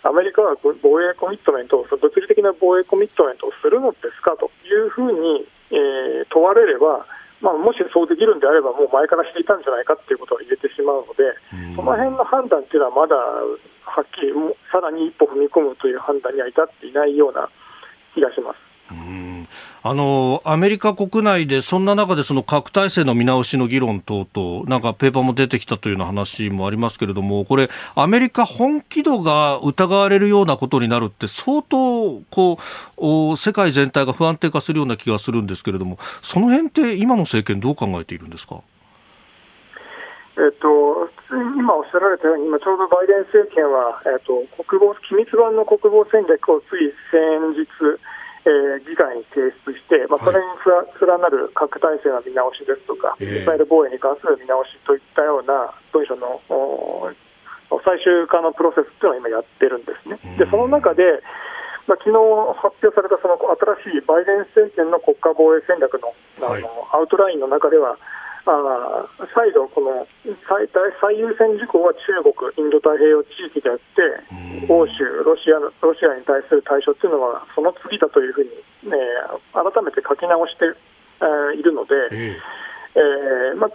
[0.03, 7.05] アメリカは防衛コミットメントを、物理的な防衛コミットメントをするのですかというふうに、えー、問われれば、
[7.41, 11.35] まあ、もしそうできるんであれば、もう前からしていたんじゃないかということは言えてしまうので、
[11.75, 14.33] その辺の判断っていうのはまだはっきり、
[14.71, 17.49] さらに一歩踏み込むという判断には至っていないような
[18.19, 18.57] 気がします。
[18.91, 19.47] うん
[19.83, 32.57] あのアメリカ国内でそんな中でその核体制の見直しの議論等々なんかペーパーも出てきたというような話もありますけれどもこれアメリカ本気度が疑われるようなことになるって相当こ
[32.97, 38.61] う世界全体が不安定化するような気がするんですけれどもその辺って今の政権どう考えているんですか？
[40.39, 41.11] えっと、
[41.59, 47.67] 今おっしゃられたように、今ちょうどバイデン政権は、えっと、国防機密版の国防戦略をつい先日、
[48.47, 56.39] えー、議会に提出して、まあ、それに連なる核体制の見直しですとか、ミサイル防衛に関する見直しといったような文書の
[57.83, 60.15] 最終化のプロセスというのを今やってるんですね。
[60.39, 61.19] でその中で
[61.89, 62.21] まあ、昨日
[62.61, 63.33] 発表されたその
[63.81, 67.97] 新しいバイデン政権の国家防衛戦略のあの、はい、アウトラインの中では、
[68.49, 70.07] あ再度、この
[70.47, 70.65] 最
[70.99, 78.49] 最優先事項は中国、インド太平洋地域であって、欧州ロシア、ロシアに対する対処というのは、その次だというふうに、
[78.89, 78.97] ね、
[79.53, 80.65] 改めて書き直して、
[81.21, 83.71] えー、いるので、えーまあ、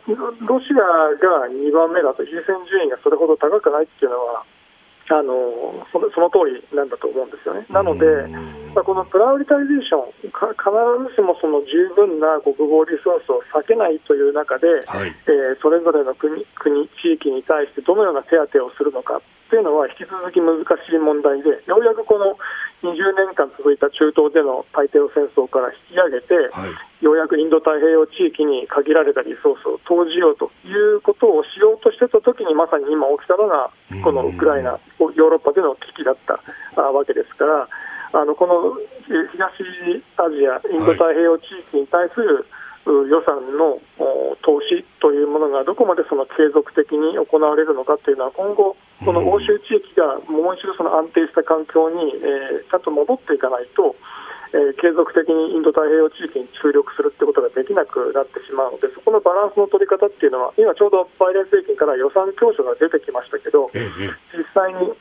[0.47, 4.43] ロシアが2番目だと、優先順位がそれほど高くないっていうのは、
[5.11, 7.67] あのそのその通りなんだと思うんですよね。
[7.69, 8.07] なので、
[8.75, 10.33] まあ、このプライオリタイゼーション、必
[11.13, 22.37] ずしもその十分な国防リソースを避けないという中で、はい、えー、それぞれの国、国地域に対してどのような手当をするのかというのは引き続き難しい問題で、ようやくこの
[22.85, 33.73] 20年間続いた中東での太平洋戦争から引き上げて、はい、ようやくインド太平洋地域に限られたリソースを投じようということをしようとしてた時にまさに今起きたのが
[34.05, 36.37] このウクライナ、ヨーロッパでの危機だった
[36.83, 37.69] わけですから、
[38.13, 38.77] あのこの
[39.09, 39.65] 東
[40.21, 42.47] アジア、インド太平洋地域に対する、
[42.87, 43.81] 予算の
[44.43, 53.97] 投資というものがどこまでその継続的に行われるのかというのは今後、この欧州地域がもう一度その安定した環境に、えー、ちゃんと戻っていかないと、
[54.53, 64.93] えー、継続的にインド太平洋地域に注力するということができなくなってしまうのでそこのバランスの取り方っていうのは今ちょうどバイデン政権から予算教書が出てきましたけど、実際に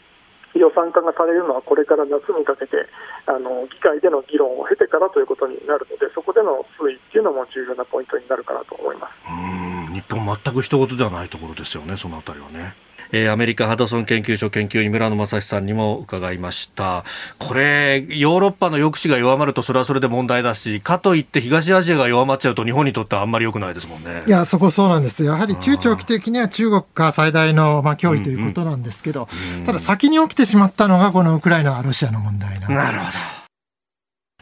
[0.59, 2.85] 予算化がされるのはこれから夏にかけて
[3.25, 9.63] あの議会での議論を経てからということになるのでそこでの推移っていうのも重要なポイントになるかなと思いますうん
[9.93, 12.75] 日本、全く一言ではないところですよね、そのあたりはね。
[13.15, 17.05] えー、アメリカハドソン研究所研究員村野正史さんにも伺いました。
[17.37, 24.23] これヨーロッパの抑止が弱まるとそれはそれで問題だしかといって東アジアが弱まっちゃうと日本にとってはあんまり良くないですもんね。
[24.25, 32.71] いやそこそうなんですやはり中長期的には中国が最大のまあ脅威ということなんですけど、うんうん、ただ先に起きてしまったのがこのウクライナロシアの問題なんです。
[32.71, 33.11] なるほど。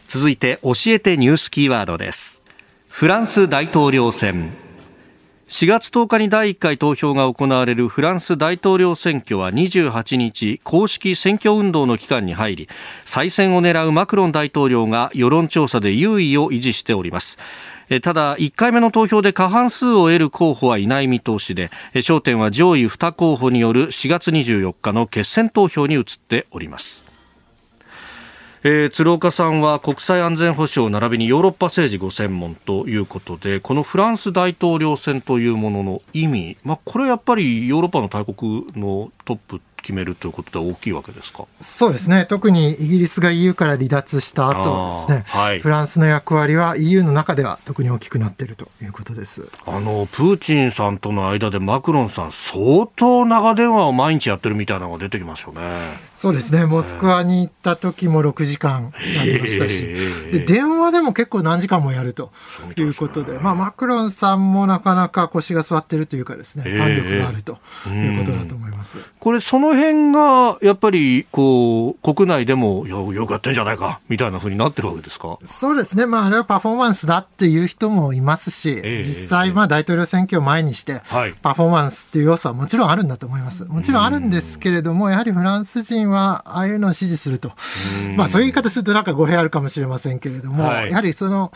[0.07, 2.41] 続いて教えてニュースキーワードです。
[2.87, 4.53] フランス大統領選
[5.51, 12.69] 4月10日に第1回投票が行われるフランス大統領選挙は28日公式選挙運動の期間に入り
[13.03, 17.37] 再選を狙うマクロン大統領が世論調査で優位を維持しております。
[18.01, 27.00] ただ1回目の投票で過半数を得る候補はいない見通しで焦点は上位2候補による4月24日の決選投票に移っております。
[28.63, 41.45] えー、鶴岡さんは国際安全保障並びにヨーロッパ政治ご専門ということでこのフランス大統領選というものの意味、まあ、これはやっぱりヨーロッパの大国のトップ決めるということで大きいわけですか？
[41.59, 49.49] そうですね、特にイギリスが EU から離脱した後ですね、はい、フランスの役割は EU の中では特に大きくなっているということです。
[49.65, 55.61] あのプーチンさんとの間でマクロンさん、相当長電話を毎日やってるみたいなのが出てきますよね。
[56.15, 59.81] そうですね、モスクワに行った時も6時間やりましたし、
[60.31, 62.31] で電話でも結構何時間もやると
[62.77, 67.57] いうことで、まあ、マクロンさんもなかなか腰が座ってるというかですね、胆力があると
[67.87, 68.99] いうことだと思います。
[69.19, 75.37] これその辺がやっぱりこう国内でもよよくやってんじゃないかみたいなふうになってるわけですか？
[75.45, 81.01] そうですね、まあ、あれはパフォーマンスだっていう人もいますし、実際、まあ、大統領選挙を前にして、
[81.41, 83.65] パフォーマンスっていう要素はもちろんあるんだと思います。
[83.65, 87.51] もちろんあるんですけれども、やはりフランス人はああいうのを支持すると、
[88.15, 91.51] まあ、そういう言い方するとなんか語弊あるかもしれませんけれども、はい、やはりその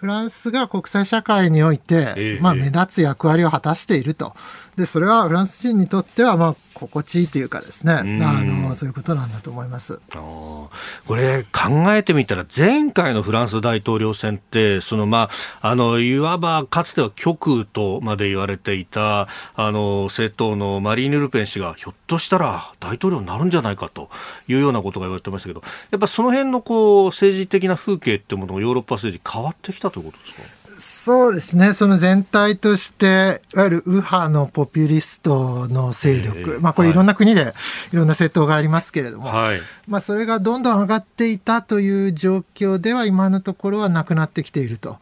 [0.00, 4.34] フランスが国際社会において、まあ、目立つ役割を果たしていると。
[4.74, 10.00] で、それはフランス人にとっては、まあ、心地いいというかですね、あのそういうことなんだと思います。
[10.10, 10.70] こ
[11.16, 15.28] れ、考えてみたら、前回のフランス大統領選って、そのま
[15.60, 24.10] あ、あのいわばかつては極右とまで言われていたあの政党のマリーヌ・ルペン氏が、ひょっとしたら大統領になるんじゃないかと
[24.48, 30.59] いうようなことが言われてましたけど、やっぱその辺のこう政治的な風景ってものがヨーロッパ政治、変わってきたということですか？
[30.80, 36.92] そうですね、その全体として、いわゆる右派のポピュリストの勢力、まあ、これ、い。
[36.92, 37.54] ろんな国で
[37.92, 44.98] いろんな政党がありますけれども、はい、まあ、それがどんどん上がっていたという状況では、今のところはなくなってきていると、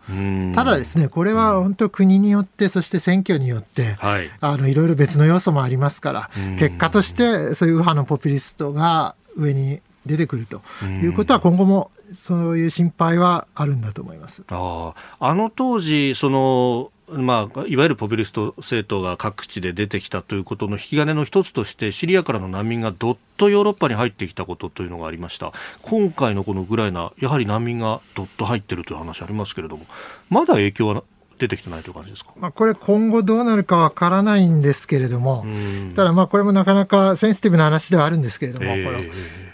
[0.54, 10.62] ただですね、これは本当、国によって、そして選挙によって、はい、あのいろいろ別の要素もありますから、結果として、そういう右派のポピュリストが上に出てくると。
[11.02, 14.44] いうことは、今後もそういう心配はあるんだと思います。
[14.48, 25.52] ああの当時そのまあ、いわゆるポピュリスト政党が各地で出てきたということの引き金の一つとしてシリアからの難民がどっとヨーロッパに入ってきたことというのがありました。
[25.80, 29.86] 今回のこのウクライナやはり難民がどっと入っているという話ありますけれども
[30.28, 31.02] まだ影響は
[31.38, 35.46] 出てきてないという感じですか、まあ、これ、今後どうなるかわからないんですけれども、
[35.94, 39.10] ただ、まあこれもなかなかセンシティブな話ではあるんですけれども、えー、これ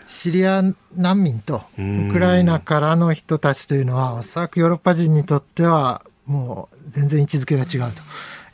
[0.06, 0.62] シリア
[0.96, 8.02] 難民とウクライナからの人たちというのは、おそらくヨーロッパ人にとっては、もう全然位置づけが違うと。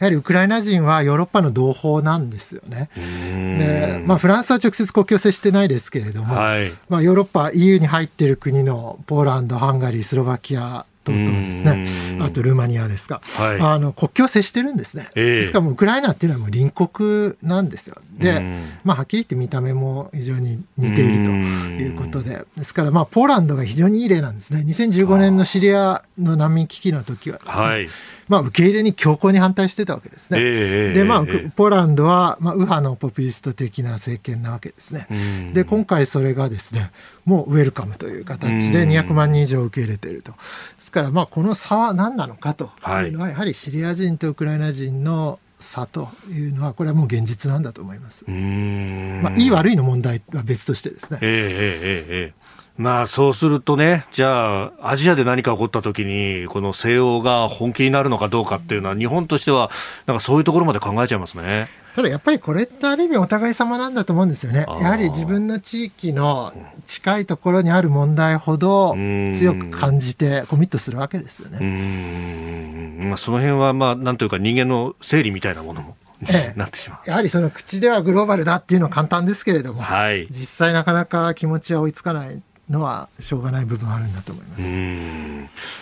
[0.01, 2.89] やはりウクライナ人はヨーロッパの同胞なんですよね。
[2.97, 11.87] でまあ、フランスは直接国境接してないですけれども、はい、まあ、ヨーロッパ、EU に入っている国のポーランド、ハンガリー、スロバキア等々ですね、
[12.21, 18.41] あとルーマニアですか、はい、あの国境を接してるんですね、えー、ですからもうウクライナっていうのはもう隣国なんですよ、で、
[18.85, 27.89] まあ、はっきり言って見た目も非常に似ているということで、ですから、まあ、ポーランドが非常にいい例なんですね、2015年のシリアの難民危機の時はですね、はい
[28.31, 30.39] まあ、受け入れに強硬に反対してたわけですね。
[30.41, 31.25] えー、で、まあ、
[31.57, 35.09] ポーランドは、まあ、右派のポピュリスト的な政権なわけですね。
[35.53, 36.93] で、今回それがですね、
[37.25, 40.31] もうウェルカムという形で200万人以上受け入れていると。
[40.31, 40.39] で
[40.79, 42.71] すから、まあ、この差は何なのかと
[43.05, 48.25] いうのは、やはりシリア人とウクライナ人の差というのは、これはもう現実なんだと思います。
[48.31, 51.19] まあ、いい悪いの問題は別としてですね。
[51.21, 52.51] えー、えー、えー
[52.81, 59.71] まあそうするとね、じゃあ、アジアで何か起こったときに、この西欧が本気になるのかどうかっていうのは、日本としては、
[60.07, 61.69] なんかそういうところまで考えちゃいますね。
[61.95, 64.65] ただやっぱりこれってある意味お互い様なんだと思うんですよね。
[64.67, 66.55] やはり自分の地域の
[66.87, 73.05] 近いところにある問題ほど強く感じてコミットするわけですよね。
[73.05, 75.97] まあ、その辺はまあなんというか人間の整理みたいなものも
[76.29, 77.11] ええ、 なってしまう。
[77.11, 82.41] やはりその口ではグローバルだっていうのは簡単ですけれども、はい、実際なかなか気持ちは追いつかない
[82.71, 84.59] のはしょうがない部分あるんだと思いま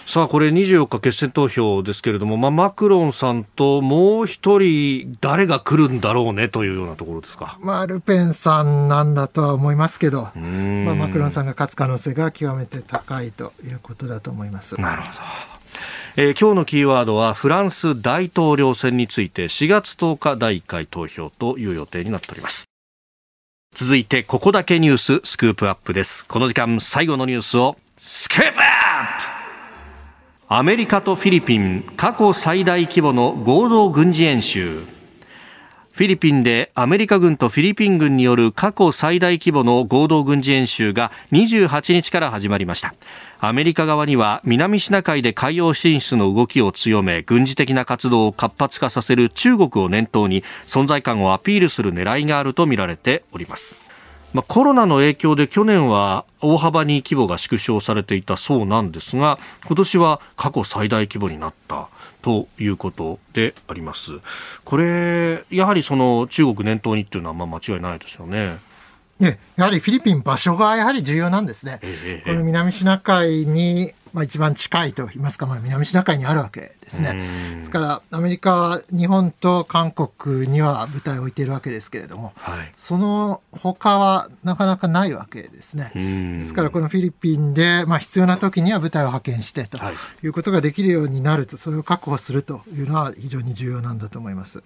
[0.07, 0.12] す。
[0.12, 14.80] さあこれ24日決選投票ですけれども、まあ、マクロンさんともう一人誰が来るんだろうねというようなところですか、まあ、ルペンさんなんだとは思いますけど、まあ、マクロンさんが勝つ可能性が極めて高いということだと思います。
[14.80, 15.59] なるほど。
[16.16, 22.68] えー、今日のキーワードはフランス大統領選について4月10日第1回投票という予定になっております
[23.75, 26.27] 続いてここだけニューススクープアップです。
[26.27, 28.64] この時間最後のニュースをスクープアップ。
[30.49, 34.97] アメリカとフィリピン過去最大規模の合同軍事演習。
[35.99, 42.94] フィリピンでアメリカ軍とフィリピン軍による過去最大規模の合同軍事演習が28日から始まりました。
[43.40, 53.74] アメリカ側には南シナ海で海洋進出の動きを強め軍事的な活動を活発化させる中国を念頭に存在感をアピールする狙いがあるとみられております。
[54.34, 61.88] まあ、コロナの影響で去年は大幅に規模が縮小されていたそうなんですが今年は過去最大規模になった。
[62.29, 64.18] ということであります。
[64.62, 68.59] これやはりその中国念頭にっていうのはまあ間違いないですよね。
[69.18, 71.81] ね、やはりフィリピン場所がやはり重要なんですね。
[71.83, 77.14] ええ、この南シナ海にまあ、一番近いといいますか、まあ、南シナ海にあるわけですね。
[77.56, 85.92] ですからアメリカは日本と韓国には部隊を置いているわけですけれども、はい、その他はなかなかないわけですね。
[85.94, 89.78] ですからこのフィリピンで、まあ、必要な時には部隊を派遣してと
[90.22, 94.62] いうことができるようになるとそれを確保するというのは非常に重要なんだと思います。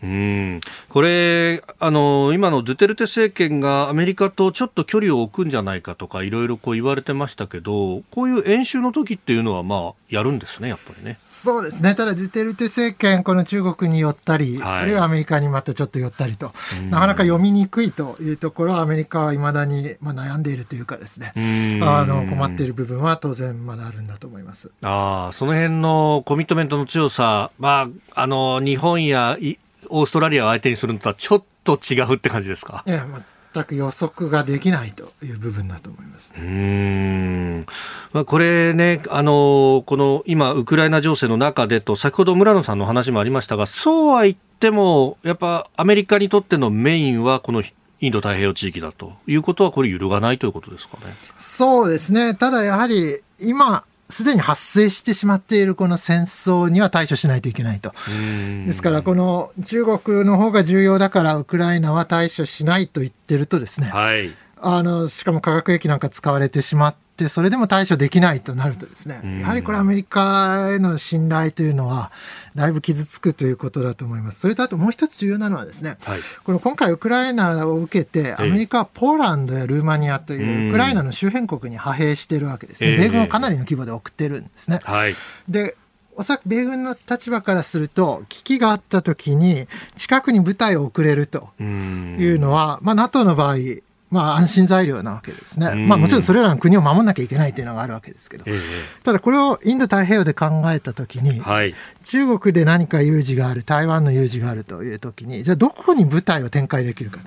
[0.89, 11.19] これあの今のドゥテルテ政権がアメリカとちょっと距離を置くんじゃないかとかいろいろこう言われてましたけどこういう演習の時ってっていうのは、まあ、やるんですね、やっぱりね。
[11.25, 11.95] そうですね。
[11.95, 16.53] ただ、デュテルテ政権、この中国に寄ったり、はい、あるいはアメリカにまたちょっと寄ったりと、
[16.91, 21.33] なかなか読みにくいというところは、アメリカはいまだに、まあ、悩んでいるというかですね、
[21.83, 24.71] あの困っている部分は当然まだあるんだと思います。
[24.83, 29.39] あその辺のコミットメントの強さ、まあ、あの日本や
[29.89, 32.85] オーストラリアを相手にするのとはちょっと違うって感じですか？
[32.87, 33.21] いや、まあ
[33.53, 37.67] 全く予測ができないという部分だと思います、ね、うん。
[38.13, 47.63] まあ、これね、あのこの今、ウクライナ情勢の中でと、先ほど村野さんの話もありましたが、そうは言っても、やっぱアメリカにとってのメインは、この
[48.01, 51.13] インド太平洋地域だということは、これ、揺るがないということですかね。
[51.39, 57.93] そうですね、ただやはり今、すでに発生してしまっているこの戦争には対処しないといけないと。
[58.67, 66.95] ですから、この中国の方が重要だから、ウクライナは対処しないと言ってるとですね、はい、あのしかも化学兵器なんか使われてしまっ、
[67.29, 72.11] それでも対処できないとなるとですね、やはりこれアメリカへの信頼というのは、
[72.55, 74.41] だいぶ傷つくということだと思います。
[74.41, 82.97] それとあともう一つ重要なのはですね、はい、この今回ウクライナを受けて、アメリカはポーランドやルーマニアというウクライナの周辺国に派兵しているわけですね。
[82.97, 84.81] 米軍をかなりの規模で送ってるんですね。
[84.83, 85.15] はい、
[85.49, 85.77] で
[86.15, 93.57] おそらく米軍の立場からすると、危機があったときに、近くに部隊を送れるというのは、まあ、NATO の場合、
[94.13, 98.53] まあ、安心材料なわけですね、まあ、もちろんそれらの国を守らなきゃいけないというのがあるわけですけど、え
[99.03, 107.25] ただこれをインド太平洋で考えたときに、はい、中国で何か有事がある、台湾の有事があるというときに、じゃあ、どこに部隊を展開できるかと、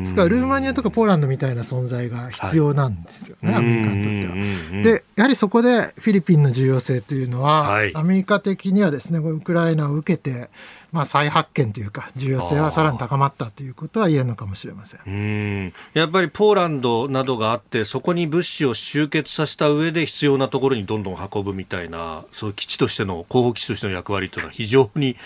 [0.00, 4.82] ですから、ルーマニアとかポーランドみたいな存在が必要なんですよね、はい、アメリカにとっては。
[4.82, 10.50] で、やはりそこでフィリピンの重要性というのは、はい、アメリカ的にはですね、ウクライナを受けて、
[10.90, 15.66] まあ、再発見というか、重要性はさらに高まったということは言えるのかもしれません。
[15.66, 15.72] ん。
[15.92, 25.16] やっぱりポーランドなどがあって、そこに物資を集結させた上で必要なところにどんどん運ぶみたいな、そういう基地としての、候補基地としての役割というのは、非常に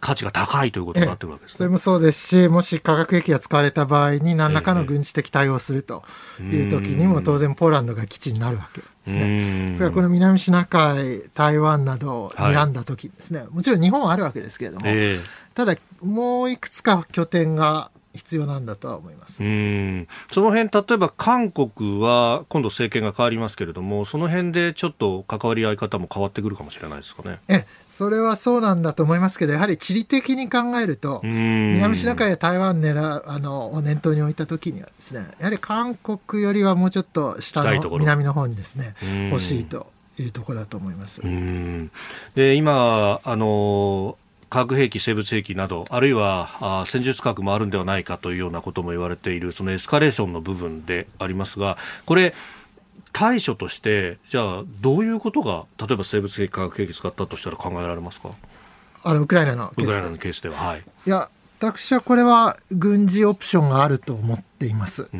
[0.00, 6.02] 価値が高いということになってるわけです、ね、それもそうですし、もし化学兵器が使われた場合に何らかの軍事的対応をすると
[6.40, 9.74] いう時にも当然ポーランドが基地になるわけですね。
[9.76, 15.20] それからこの南シナ海、台湾などを睨んだ時ですね、はい、もちろん日本はあるわけですけれども、えー、
[15.54, 17.90] ただもういくつか拠点が
[18.20, 19.42] 必要なんだとは思います。
[19.42, 20.06] うん。
[20.30, 27.38] その辺例えば韓国は今度政権が変わりますけれどもその辺でちょっと関わり合い方も変わってくるかもしれないですかね。
[27.48, 38.94] えそれはそうなんだと思いますけどやはり地理的に考えると南シナ海や台湾狙あのを念頭に置いた時にはですねやはり韓国よりはもうちょっと下の南の方にですね
[39.30, 41.20] 欲しいというところだと思います。
[42.34, 44.16] で今あの
[44.50, 52.34] 化学兵器、生物兵器など、あるいは戦術核もあるんではないかというようなことも言われている、そのエスカレーションの部分でありますが、これ、
[53.12, 58.30] 対処として、じゃあ、どういうことが、例えば生物兵器、化学兵器使ったとしたら考えられますか？
[59.02, 61.30] あのウクライナのケースウクライナのケースでは、はい、いや
[61.60, 65.10] 私はこれは軍事オプションがあると思っています。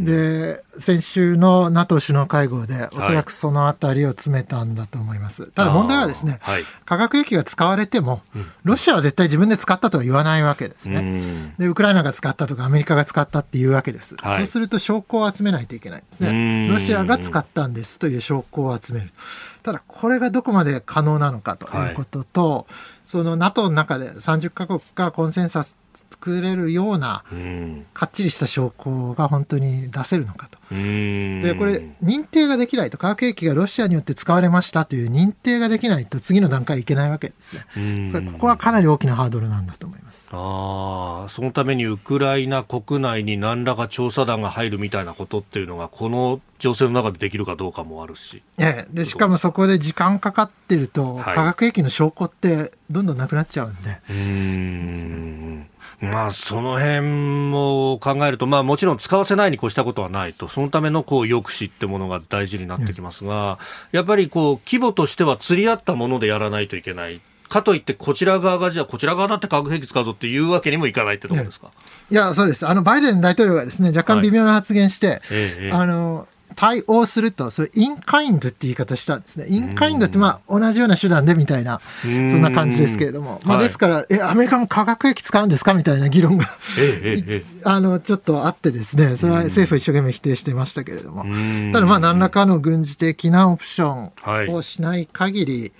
[0.00, 5.42] で、先週の NATO 首脳会合で、おそらくそのあたりを詰めたんだと思います。
[5.42, 8.22] はい、ただ問題はですね、はい、化学兵器が使われても、
[8.64, 11.52] ロシアは絶対自分で使ったとは言わないわけですね。
[11.56, 14.16] で、ウクライナが使ったとか、アメリカが使ったっていうわけです。
[14.16, 16.68] はい、そうすると証拠を集めないといけないんですね。
[16.68, 19.10] ロシアが使ったんですという証拠を集める。
[19.62, 22.66] ただ、これがどこまで可能なのかということと、
[23.06, 25.76] その NATO の中で30カ国がコンセンサス
[26.10, 27.22] 作れるような、
[27.94, 30.58] かっちりした証拠が本当に出せるのかと。
[30.74, 38.32] で、これ、認定ができないと、化学兵器がロシアによって使われましたという認定ができないと、次の段階いけないわけですね。
[38.32, 40.28] ここはかなり大きなハードルなんだと思います。
[40.32, 48.42] あそのためにウクライナ国内に何らか調査団が入るみたいなことっていうのが、この情勢の中でできるかどうかもあるし。
[48.58, 54.00] ええ、でしかもそこで時間かかってると、はい、化学兵器の証拠ってどんどんなくなっちゃうんで。
[54.10, 55.66] うん
[55.98, 57.00] まあ、その辺
[57.50, 63.58] も考えると、まあ、もちろん使わせないに越したことはないと、そのためのこう抑止ってものが大事になってきますが、
[63.92, 67.20] やっぱりこう規模としては釣り合ったものでやらないといけない。
[67.48, 71.70] かといって、こちら側がじゃあ、こちら側だって化学兵器使うぞっていうわけにもいかないってところですか？
[72.10, 72.66] いや、そうです。
[72.66, 76.26] あの、バイデン大統領がですね、若干微妙な発言して、はいええ、あの、
[76.56, 79.46] 対応すると、それ、インカインドって言い方したんですね。
[79.48, 83.40] インカインドって、まあ、同じような手段でみたいな、そんな感じですけれども。
[83.44, 86.46] まあ、ですから、え、アメリカも化学兵器使うんですかみたいな議論が
[87.64, 91.24] あの、ちょっとあってですね、それは政府は一生懸命否定してましたけれども。
[91.72, 94.10] ただ、まあ、何らかの軍事的なオプショ
[94.48, 95.72] ンをしない限り、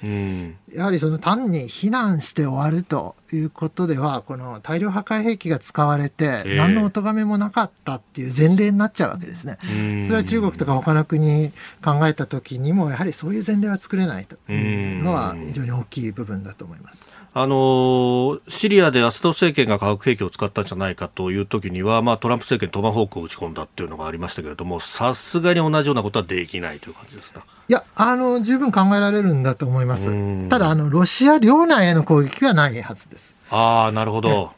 [0.75, 9.59] やはりその単に非難して終わるということでは、この大量破壊兵器が使われて、何のお咎めもなかったっていう前例になっちゃうわけですね。
[10.05, 11.53] それは中国とか他の国
[11.85, 17.19] 考えたときにも、やはりそういう前例は作れないというのは非常に大きい部分だと思います。
[17.33, 27.45] あのシリアでアスド政権が化学兵器を使ったんじゃないかというときには、まあ、トランプ政権、トマホークを打ち込んだっていうのがありましたけれども、さすがに同じようなことはできないという感じですか？
[27.69, 30.49] いや、あの、十分考えられるんだと思います。
[30.49, 33.37] ただ、あの、ロシア領内への攻撃はないはずです。
[33.51, 34.53] ああ、なるほど。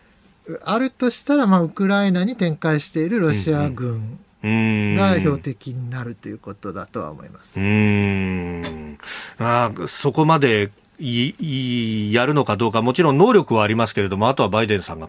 [0.64, 7.61] あるとしたら、まあ、ウクライナに展開しているロシア軍が標的になるということだとは思います。
[7.61, 8.98] うん
[9.38, 15.09] あそこまでいやるのかどうか、もちろん能力はありますけれども、あとはバイデンさんが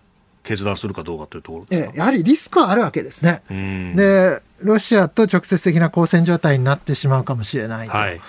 [0.49, 3.43] 決断するかどうかというところえやはりリスクはあるわけですね。
[3.95, 7.95] で、ロシアと直接的な交戦状態になってしまうかもしれないと。
[7.95, 8.19] はい、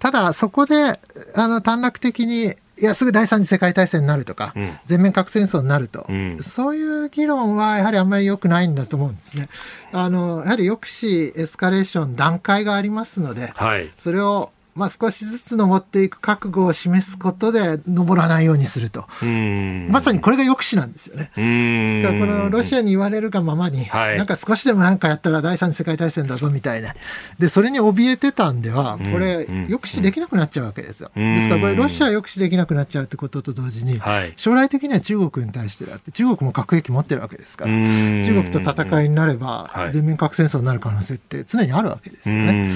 [0.00, 0.98] ただ、そこで
[1.36, 9.48] あの短絡的にいや、すぐ第三次世界大戦になるとか、うん、全面核戦争になると、うん、そういう議論はやはりあんまり良くないんだと思うんですね。
[9.92, 19.06] あの、やはり抑止、エスカレーション、段階がありますので、はい、それをまあ、少しずつ登っていく覚悟を示すことで登らないようにすると、
[19.90, 21.30] まさにこれが抑止なんですよね。
[21.36, 26.94] ですから、このロシアに言われるがままに、はい、なんか少しでもなんかやったら第三次世界大戦だぞみたいな、
[27.38, 31.10] でそれに怯えてたんでは、これ、抑止できなくなっちゃうわけですよ。
[31.14, 34.00] ですから、これ、ロシア抑止できなくなっちゃうってことと同時に、
[34.36, 42.72] 将来的には中国に対してだって、中国も核兵器持ってるわけですから、中国と戦いになれば、全面核戦争になる可能性って常にあるわけですよね。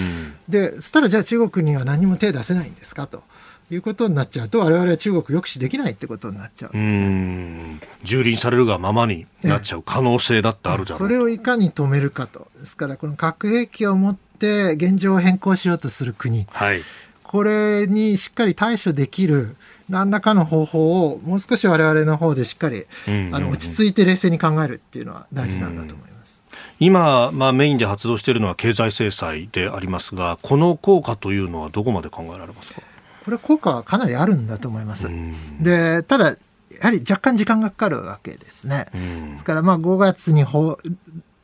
[0.48, 3.07] で、そしたらじゃあ中国には何も手出せないんですか？
[3.07, 3.22] と。
[3.70, 7.88] いうことになっちゃうと、我々は中国抑止できないってことになっちゃうんですね。
[8.05, 10.99] 蹂躙されるがままになっちゃう可能性だってあるじゃん。
[10.99, 12.49] それをいかに止めるかと。
[12.61, 16.47] ですから、この核兵器を持って現状を変更しようとする国。
[16.51, 16.82] はい、
[17.22, 19.57] これにしっかり対処できる
[19.88, 26.12] 何らかの方法をもう少し我々の方でしっかり、あの落ち着いて冷静に考えるっていうのは大事なんだと思います。
[26.81, 32.83] 今、まあ、メインで発動しているのは経済制裁でありますが、この効果というのはどこまで考えられますか？
[33.25, 35.09] これ、効果はかなりあるんだと思います。
[35.61, 36.37] でただや
[36.87, 38.87] はり若干時間がかかるわけですね。
[39.33, 40.79] ですから、まあ、5月にほ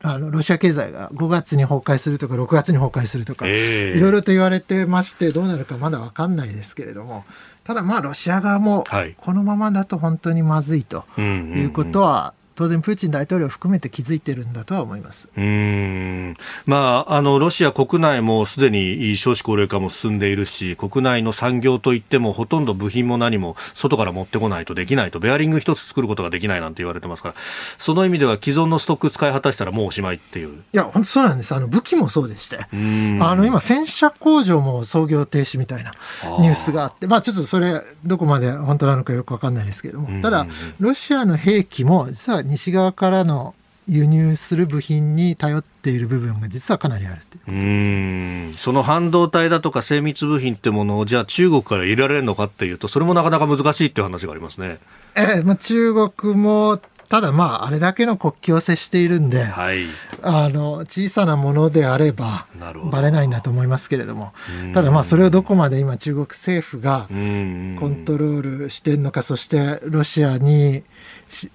[0.01, 7.25] あのロシア経済が5月に崩壊するとか、6月に崩壊するとか、いろいろと言われてまして、どうなるかまだ分かんないですけれども、
[7.65, 8.85] ただ、まあ、ロシア側も、
[9.17, 15.29] このままだと本当にまずいということは、当然、プーチン大統領を含めて気づいてるんだとは思います。
[15.33, 16.35] うん。
[16.65, 27.35] まあ、あのロシア国内もすでに少子高齢化も進んでいるし、国内の産業といっても、ほとんど部品も何も外から持ってこないとできないと、ベアリング一つ作ることができないなんて言われてますから、
[27.77, 30.49] その意味では既存のストック使い果たしたらもうおしまいっていう。
[30.49, 31.55] いや、本当そうなんです。
[31.55, 35.93] あの武器もそうでして、あの今、戦車工場も操業停止みたいな
[36.41, 40.45] ニュースがあって、まあ、ちょっとそれ、どこまで本当なのかよく分かんないですけれども、ただ、
[40.81, 43.55] ロシアの兵器も実は西側からの
[43.87, 54.77] 輸入する部品に頼っている部分が実はかなりあるというその半導体だとか精密部品ってものをじゃあ中国から入れられるのかっていうとそれもなかなか難しいっていう話がありますね。
[55.15, 56.79] えーまあ、中国も
[57.09, 59.85] ただまあ、あれだけの国境を接しているんで、はい、
[60.21, 62.45] あの小さなものであれば、
[62.91, 64.31] ばれないんだと思いますけれども、
[64.75, 70.83] ただまあ、それをどこまで今、中国政府がコントロールしてるのか、そしてロシアに、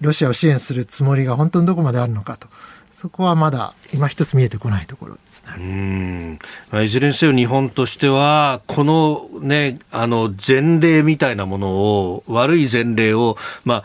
[0.01, 2.49] ロシアを支援するつもりが本当にどこまであるのかと。
[2.93, 6.39] そこはまだ今一つ見えてこないところですね。
[6.73, 6.85] うん。
[6.85, 13.83] いずれにせよ日本としては、このね、あの前例みたいなものを、悪い前例を、ま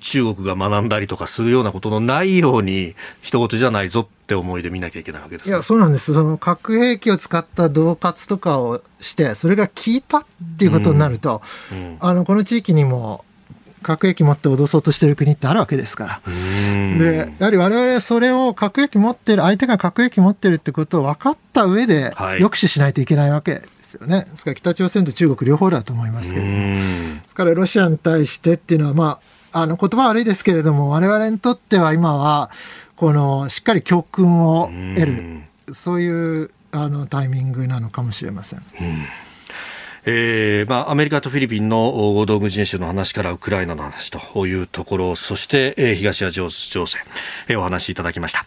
[0.00, 6.12] 中国が学んだりとかするようなことのないように一言じゃないぞって思いで見なきゃいけないわけです、いやそうなんです。
[6.12, 10.24] その核兵器を使った恫喝とかをしてそれが効いたっ
[10.58, 11.40] ていうことになると、
[11.72, 11.78] うん。
[11.78, 13.24] うん、あのこの地域にも
[13.86, 16.32] 核兵器持って脅そうとしてる国ってあるわけですから。
[16.98, 24.24] で、やはり我々はそれを核兵器持ってる、相手が核兵器持ってるってことを分かった上で抑止しないといけないわけですよね。
[24.28, 26.58] ですから北朝鮮と中国両方だと思いますけれども。
[27.22, 29.20] ですからロシアに対してっていうのは、ま
[29.52, 32.50] あ、あの言葉悪いですけれども、我々にとっては今は、
[32.96, 38.62] このしっかり教訓を得る、そういうあのタイミングなのかもしれません。
[40.08, 47.00] えーまあ、アメリカとフィリピンの合同軍事演習の話からウクライナの話というところそして、えー、東アジア情勢、
[47.48, 48.46] えー、お話いただきました。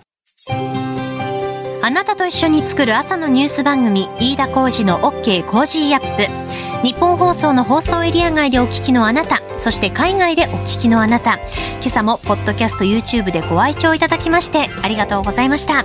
[1.81, 5.43] あなたと一緒に作る朝のニュース番組飯田浩司の OK!
[5.45, 6.85] Cozy up!。
[6.85, 11.39] ニッポン放送の放送エリア外でお聞きのあなたそして海外でお聞きのあなた。
[11.81, 15.83] 今朝もポッドキャスト YouTube でご愛聴いただきましてありがとうございました。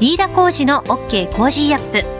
[0.00, 1.28] 飯田浩司の OK!
[1.28, 2.19] Cozy up!。